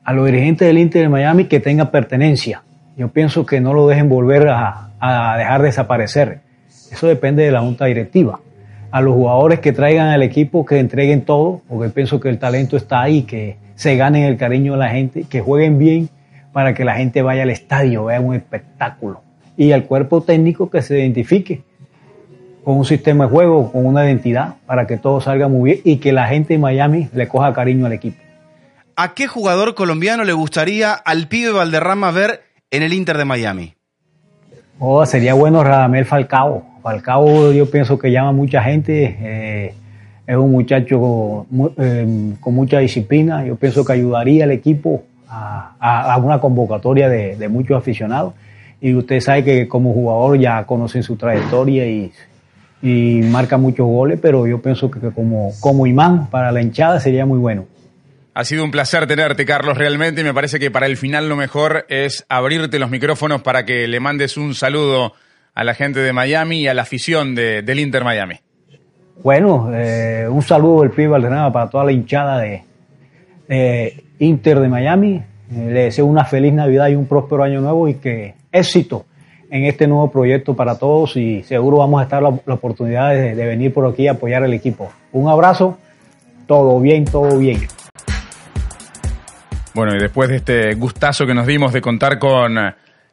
A 0.03 0.15
los 0.15 0.25
dirigentes 0.25 0.67
del 0.67 0.79
Inter 0.79 1.11
Miami 1.11 1.45
que 1.45 1.61
tengan 1.61 1.91
pertenencia, 1.91 2.63
yo 2.97 3.09
pienso 3.09 3.45
que 3.45 3.61
no 3.61 3.75
lo 3.75 3.87
dejen 3.87 4.09
volver 4.09 4.49
a, 4.49 5.37
dejar 5.37 5.61
desaparecer. 5.61 6.41
Eso 6.91 7.07
depende 7.07 7.43
de 7.43 7.53
la 7.53 7.61
junta 7.61 7.85
directiva. 7.85 8.41
A 8.91 9.03
los 9.03 9.13
jugadores 9.13 9.61
que 9.61 9.73
traigan 9.73 10.09
al 10.09 10.23
equipo, 10.23 10.65
que 10.65 10.79
entreguen 10.79 11.21
todo, 11.21 11.61
porque 11.69 11.91
pienso 11.91 12.19
que 12.19 12.31
el 12.31 12.39
talento 12.39 12.79
está 12.79 13.03
ahí, 13.03 13.25
que 13.25 13.59
se 13.75 13.97
ganen 13.97 14.25
el 14.25 14.39
cariño 14.39 14.73
de 14.73 14.79
la 14.79 14.89
gente, 14.89 15.27
que 15.29 15.43
jueguen 15.43 15.77
bien 15.77 16.09
para 16.53 16.75
que 16.75 16.85
la 16.85 16.95
gente 16.97 17.23
vaya 17.23 17.43
al 17.43 17.51
estadio, 17.51 18.07
vea 18.07 18.21
un 18.21 18.35
espectáculo. 18.35 19.23
Y 19.57 19.73
al 19.73 19.85
cuerpo 19.85 20.23
técnico 20.23 20.71
que 20.71 20.83
se 20.83 20.99
identifique 20.99 21.63
con 22.65 22.77
un 22.77 22.85
sistema 22.85 23.25
de 23.25 23.31
juego, 23.31 23.73
con 23.73 23.87
una 23.87 24.05
identidad, 24.05 24.57
para 24.67 24.87
que 24.87 24.97
todo 24.97 25.21
salga 25.21 25.49
muy 25.49 25.71
bien 25.71 25.81
y 25.85 25.97
que 25.97 26.13
la 26.13 26.27
gente 26.27 26.55
de 26.55 26.59
Miami 26.59 27.09
le 27.13 27.29
coja 27.29 27.53
cariño 27.53 27.87
al 27.87 27.93
equipo. 27.93 28.19
¿A 28.97 29.15
qué 29.15 29.27
jugador 29.27 29.75
colombiano 29.75 30.25
le 30.25 30.33
gustaría 30.33 30.93
al 30.93 31.29
pibe 31.29 31.53
Valderrama 31.53 32.11
ver 32.11 32.43
en 32.71 32.83
el 32.83 32.93
Inter 32.93 33.17
de 33.17 33.25
Miami? 33.25 33.75
Oh, 34.79 35.05
sería 35.07 35.35
bueno 35.35 35.63
Radamel 35.63 36.05
Falcao. 36.05 36.65
Falcao 36.83 37.53
yo 37.53 37.71
pienso 37.71 37.99
que 37.99 38.11
llama 38.11 38.33
mucha 38.33 38.63
gente, 38.63 39.17
eh, 39.21 39.75
es 40.27 40.37
un 40.37 40.51
muchacho 40.51 41.47
eh, 41.79 42.35
con, 42.41 42.55
mucha 42.55 42.79
disciplina, 42.79 43.45
yo 43.45 43.57
pienso 43.57 43.85
que 43.85 43.93
ayudaría 43.93 44.45
al 44.45 44.53
equipo 44.53 45.05
a, 45.31 46.19
una 46.23 46.41
convocatoria 46.41 47.09
de, 47.09 47.49
muchos 47.49 47.79
aficionados. 47.79 48.35
Y 48.81 48.95
usted 48.95 49.21
sabe 49.21 49.45
que 49.45 49.69
como 49.69 49.93
jugador 49.93 50.39
ya 50.39 50.65
conocen 50.65 51.03
su 51.03 51.17
trayectoria 51.17 51.87
y, 51.87 52.13
marca 52.83 53.59
muchos 53.59 53.87
goles, 53.87 54.19
pero 54.21 54.47
yo 54.47 54.61
pienso 54.63 54.91
que 54.91 55.11
como, 55.11 55.53
como 55.61 55.87
imán 55.87 56.29
para 56.31 56.51
la 56.51 56.63
hinchada 56.63 56.99
sería 56.99 57.27
muy 57.27 57.39
bueno. 57.39 57.67
Ha 58.33 58.45
sido 58.45 58.65
un 58.65 58.71
placer 58.71 59.07
tenerte, 59.07 59.45
Carlos, 59.45 59.77
realmente. 59.77 60.23
Y 60.23 60.25
me 60.25 60.33
parece 60.33 60.59
que 60.59 60.71
para 60.71 60.87
el 60.87 60.97
final 60.97 61.29
lo 61.29 61.37
mejor 61.37 61.85
es 61.89 62.25
abrirte 62.29 62.79
los 62.79 62.91
micrófonos 62.91 63.43
para 63.43 63.67
que 63.67 63.87
le 63.87 64.01
mandes 64.01 64.37
un 64.37 64.55
saludo 64.55 65.13
a 65.55 65.65
la 65.65 65.75
gente 65.75 66.01
de 66.01 66.13
Miami 66.13 66.61
y 66.61 66.69
a 66.69 66.75
la 66.75 66.83
afición 66.83 67.35
de, 67.35 67.61
del 67.61 67.81
Inter 67.81 68.03
Miami. 68.03 68.37
Bueno, 69.23 69.71
eh, 69.75 70.27
un 70.31 70.41
saludo 70.41 70.83
del 70.83 70.91
pibe 70.93 71.09
Valderrama 71.09 71.53
para 71.53 71.69
toda 71.69 71.85
la 71.85 71.93
hinchada 71.93 72.39
de, 72.39 72.63
Inter 74.21 74.61
de 74.61 74.69
Miami. 74.69 75.17
Eh, 75.17 75.71
le 75.73 75.85
deseo 75.85 76.07
una 76.07 76.25
feliz 76.25 76.53
Navidad 76.53 76.89
y 76.89 76.95
un 76.95 77.07
próspero 77.07 77.43
año 77.43 77.61
nuevo 77.61 77.89
y 77.89 77.95
que 77.95 78.35
éxito 78.53 79.07
en 79.51 79.65
este 79.65 79.89
nuevo 79.89 80.11
proyecto 80.13 80.55
para 80.55 80.79
todos 80.79 81.17
y 81.17 81.43
seguro 81.43 81.79
vamos 81.79 82.01
a 82.01 82.05
estar 82.05 82.23
la, 82.23 82.33
la 82.47 82.55
oportunidad 82.55 83.11
de, 83.11 83.35
de 83.35 83.47
venir 83.47 83.75
por 83.75 83.85
aquí 83.87 84.07
a 84.07 84.13
apoyar 84.13 84.45
al 84.45 84.55
equipo. 84.55 84.93
Un 85.13 85.29
abrazo, 85.29 85.77
todo 86.47 86.79
bien, 86.81 87.05
todo 87.05 87.37
bien. 87.37 87.67
Bueno, 89.75 89.95
y 89.95 89.99
después 89.99 90.29
de 90.29 90.37
este 90.37 90.75
gustazo 90.75 91.27
que 91.27 91.35
nos 91.35 91.47
dimos 91.47 91.73
de 91.73 91.81
contar 91.81 92.19
con 92.19 92.57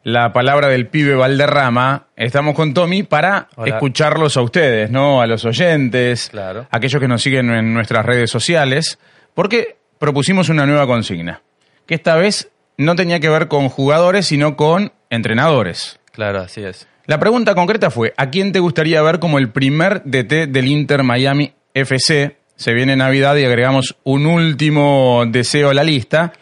la 0.04 0.34
palabra 0.34 0.67
del 0.67 0.88
pibe 0.88 1.15
Valderrama, 1.15 2.08
estamos 2.15 2.56
con 2.56 2.74
Tommy 2.74 3.04
para 3.04 3.48
escucharlos 3.65 4.38
a 4.38 4.41
ustedes, 4.41 4.89
¿no? 4.89 5.22
A 5.22 5.28
los 5.28 5.46
oyentes, 5.46 6.30
claro. 6.30 6.65
aquellos 6.72 7.02
que 7.02 7.08
nos 7.08 7.22
siguen 7.22 7.50
en 7.52 7.74
nuestras 7.74 8.06
redes 8.06 8.32
sociales, 8.32 9.00
porque 9.34 9.76
propusimos 9.99 10.49
una 10.49 10.65
nueva 10.65 10.88
consigna, 10.88 11.41
que 11.86 11.95
esta 11.95 12.15
vez 12.15 12.51
no 12.77 12.95
tenía 12.95 13.19
que 13.19 13.29
ver 13.29 13.47
con 13.47 13.69
jugadores, 13.69 14.27
sino 14.27 14.55
con 14.55 14.91
entrenadores. 15.10 15.99
Claro, 16.12 16.41
así 16.41 16.63
es. 16.63 16.88
La 17.05 17.19
pregunta 17.19 17.55
concreta 17.55 17.89
fue, 17.89 18.13
¿a 18.17 18.29
quién 18.29 18.51
te 18.51 18.60
gustaría 18.60 19.01
ver 19.01 19.19
como 19.19 19.38
el 19.38 19.51
primer 19.51 20.03
DT 20.03 20.47
del 20.49 20.67
Inter 20.67 21.03
Miami 21.03 21.53
FC? 21.73 22.38
Se 22.55 22.73
viene 22.73 22.95
Navidad 22.95 23.36
y 23.38 23.45
agregamos 23.45 23.95
un 24.03 24.25
último 24.25 25.23
deseo 25.27 25.69
a 25.69 25.73
la 25.73 25.83
lista 25.83 26.33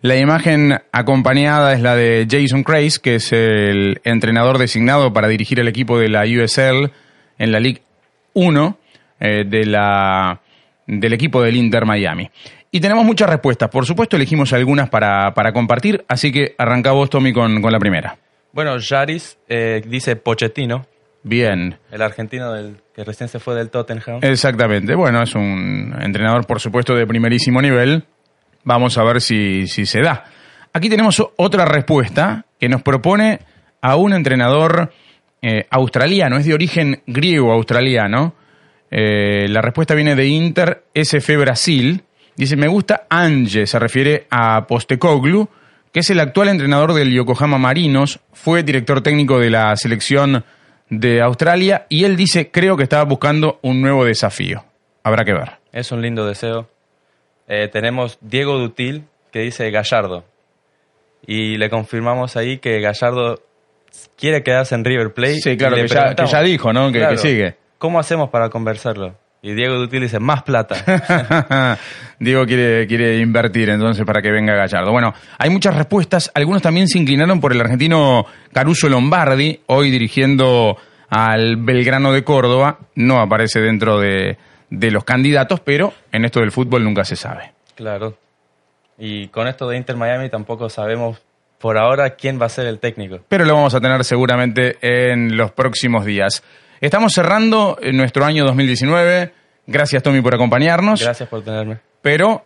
la 0.00 0.16
imagen 0.16 0.78
acompañada 0.92 1.72
es 1.72 1.80
la 1.80 1.96
de 1.96 2.24
Jason 2.30 2.62
Craze, 2.62 3.00
que 3.02 3.16
es 3.16 3.32
el 3.32 4.00
entrenador 4.04 4.58
designado 4.58 5.12
para 5.12 5.26
dirigir 5.26 5.58
el 5.58 5.66
equipo 5.66 5.98
de 5.98 6.08
la 6.08 6.22
USL 6.22 6.92
en 7.36 7.50
la 7.50 7.58
League 7.58 7.82
1 8.32 8.78
eh, 9.18 9.44
de 9.44 9.66
la, 9.66 10.40
del 10.86 11.12
equipo 11.14 11.42
del 11.42 11.56
Inter 11.56 11.84
Miami. 11.84 12.30
Y 12.70 12.80
tenemos 12.80 13.04
muchas 13.04 13.30
respuestas. 13.30 13.70
Por 13.70 13.86
supuesto, 13.86 14.16
elegimos 14.16 14.52
algunas 14.52 14.90
para, 14.90 15.52
compartir, 15.52 16.04
así 16.08 16.30
que 16.30 16.54
arranca 16.58 16.92
vos, 16.92 17.08
Tommy, 17.08 17.32
con, 17.32 17.62
la 17.62 17.78
primera. 17.78 18.18
Bueno, 18.52 18.76
Yaris 18.78 19.38
eh, 19.48 19.82
dice 19.86 20.16
Pochettino. 20.16 20.86
Bien. 21.22 21.78
El 21.90 22.02
argentino 22.02 22.52
del, 22.52 22.76
que 22.94 23.04
recién 23.04 23.28
se 23.28 23.38
fue 23.38 23.54
del 23.54 23.70
Tottenham. 23.70 24.20
Exactamente. 24.22 24.94
Bueno, 24.94 25.22
es 25.22 25.34
un 25.34 25.94
entrenador, 26.00 26.46
por 26.46 26.60
supuesto, 26.60 26.94
de 26.94 27.06
primerísimo 27.06 27.60
nivel. 27.60 28.04
Vamos 28.64 28.98
a 28.98 29.04
ver 29.04 29.20
si, 29.20 29.66
se 29.66 30.00
da. 30.00 30.24
Aquí 30.72 30.88
tenemos 30.88 31.22
otra 31.36 31.64
respuesta 31.64 32.44
que 32.58 32.68
nos 32.68 32.82
propone 32.82 33.40
a 33.80 33.96
un 33.96 34.12
entrenador 34.12 34.92
eh, 35.40 35.66
australiano, 35.70 36.36
es 36.36 36.44
de 36.44 36.54
origen 36.54 37.02
griego 37.06 37.52
australiano. 37.52 38.34
Eh, 38.90 39.48
la 39.48 39.60
respuesta 39.60 39.94
viene 39.94 40.14
de 40.14 40.26
Inter 40.26 40.84
SF 40.94 41.36
Brasil. 41.36 42.04
Dice, 42.38 42.54
me 42.54 42.68
gusta 42.68 43.04
Ange, 43.10 43.66
se 43.66 43.80
refiere 43.80 44.28
a 44.30 44.64
Postecoglu, 44.68 45.48
que 45.92 46.00
es 46.00 46.10
el 46.10 46.20
actual 46.20 46.46
entrenador 46.46 46.94
del 46.94 47.12
Yokohama 47.12 47.58
Marinos, 47.58 48.20
fue 48.32 48.62
director 48.62 49.02
técnico 49.02 49.40
de 49.40 49.50
la 49.50 49.74
selección 49.74 50.44
de 50.88 51.20
Australia 51.20 51.86
y 51.88 52.04
él 52.04 52.14
dice, 52.16 52.52
creo 52.52 52.76
que 52.76 52.84
estaba 52.84 53.02
buscando 53.02 53.58
un 53.62 53.82
nuevo 53.82 54.04
desafío. 54.04 54.64
Habrá 55.02 55.24
que 55.24 55.32
ver. 55.32 55.54
Es 55.72 55.90
un 55.90 56.00
lindo 56.00 56.24
deseo. 56.26 56.68
Eh, 57.48 57.66
tenemos 57.72 58.18
Diego 58.20 58.56
Dutil 58.56 59.06
que 59.32 59.40
dice 59.40 59.68
Gallardo. 59.72 60.22
Y 61.26 61.56
le 61.56 61.68
confirmamos 61.68 62.36
ahí 62.36 62.58
que 62.58 62.80
Gallardo 62.80 63.42
quiere 64.16 64.44
quedarse 64.44 64.76
en 64.76 64.84
River 64.84 65.12
Plate. 65.12 65.40
Sí, 65.40 65.56
claro, 65.56 65.74
que 65.74 65.88
ya, 65.88 66.42
dijo, 66.42 66.72
¿no? 66.72 66.92
Que, 66.92 67.16
sigue. 67.16 67.56
¿Cómo 67.78 67.98
hacemos 67.98 68.30
para 68.30 68.48
conversarlo? 68.48 69.16
Y 69.40 69.54
Diego 69.54 69.74
Dutil 69.74 70.02
dice, 70.02 70.18
más 70.18 70.42
plata. 70.42 71.78
Diego 72.18 72.44
quiere, 72.44 72.86
quiere 72.88 73.18
invertir 73.18 73.70
entonces 73.70 74.04
para 74.04 74.20
que 74.20 74.32
venga 74.32 74.54
Gallardo. 74.54 74.90
Bueno, 74.90 75.14
hay 75.38 75.50
muchas 75.50 75.76
respuestas. 75.76 76.30
Algunos 76.34 76.60
también 76.60 76.88
se 76.88 76.98
inclinaron 76.98 77.40
por 77.40 77.52
el 77.52 77.60
argentino 77.60 78.26
Caruso 78.52 78.88
Lombardi, 78.88 79.60
hoy 79.66 79.90
dirigiendo 79.90 80.76
al 81.08 81.56
Belgrano 81.56 82.12
de 82.12 82.24
Córdoba. 82.24 82.78
No 82.96 83.20
aparece 83.20 83.60
dentro 83.60 84.00
de, 84.00 84.38
de 84.70 84.90
los 84.90 85.04
candidatos, 85.04 85.60
pero 85.60 85.94
en 86.10 86.24
esto 86.24 86.40
del 86.40 86.50
fútbol 86.50 86.82
nunca 86.82 87.04
se 87.04 87.14
sabe. 87.14 87.52
Claro. 87.76 88.16
Y 88.98 89.28
con 89.28 89.46
esto 89.46 89.68
de 89.68 89.76
Inter 89.76 89.96
Miami 89.96 90.28
tampoco 90.28 90.68
sabemos 90.68 91.22
por 91.58 91.78
ahora 91.78 92.10
quién 92.10 92.40
va 92.40 92.46
a 92.46 92.48
ser 92.50 92.66
el 92.66 92.78
técnico. 92.78 93.20
Pero 93.28 93.44
lo 93.44 93.54
vamos 93.54 93.74
a 93.74 93.80
tener 93.80 94.04
seguramente 94.04 94.78
en 94.80 95.36
los 95.36 95.52
próximos 95.52 96.04
días. 96.04 96.42
Estamos 96.80 97.12
cerrando 97.12 97.78
nuestro 97.92 98.24
año 98.24 98.44
2019. 98.44 99.32
Gracias, 99.66 100.02
Tommy, 100.02 100.20
por 100.20 100.34
acompañarnos. 100.34 101.02
Gracias 101.02 101.28
por 101.28 101.42
tenerme. 101.42 101.78
Pero 102.00 102.44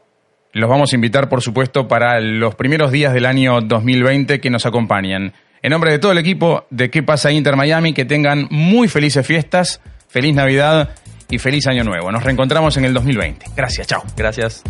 los 0.53 0.69
vamos 0.69 0.93
a 0.93 0.97
invitar, 0.97 1.29
por 1.29 1.41
supuesto, 1.41 1.89
para 1.89 2.21
los 2.21 2.55
primeros 2.55 2.91
días 2.91 3.15
del 3.15 3.27
año 3.27 3.61
2020 3.61 4.41
que 4.41 4.51
nos 4.51 4.67
acompañan. 4.67 5.33
En 5.63 5.71
nombre 5.71 5.93
de 5.93 5.99
todo 5.99 6.13
el 6.13 6.19
equipo 6.19 6.67
de 6.71 6.91
¿Qué 6.91 7.03
pasa 7.03 7.31
Inter 7.31 7.57
Miami? 7.57 7.95
Que 7.95 8.05
tengan 8.05 8.49
muy 8.51 8.89
felices 8.89 9.27
fiestas, 9.27 9.81
feliz 10.09 10.35
Navidad 10.35 10.91
y 11.31 11.39
feliz 11.39 11.67
Año 11.69 11.85
Nuevo. 11.85 12.11
Nos 12.11 12.25
reencontramos 12.25 12.77
en 12.77 12.85
el 12.85 12.95
2020. 12.95 13.47
Gracias, 13.57 13.87
chao. 13.87 14.03
Gracias. 14.17 14.63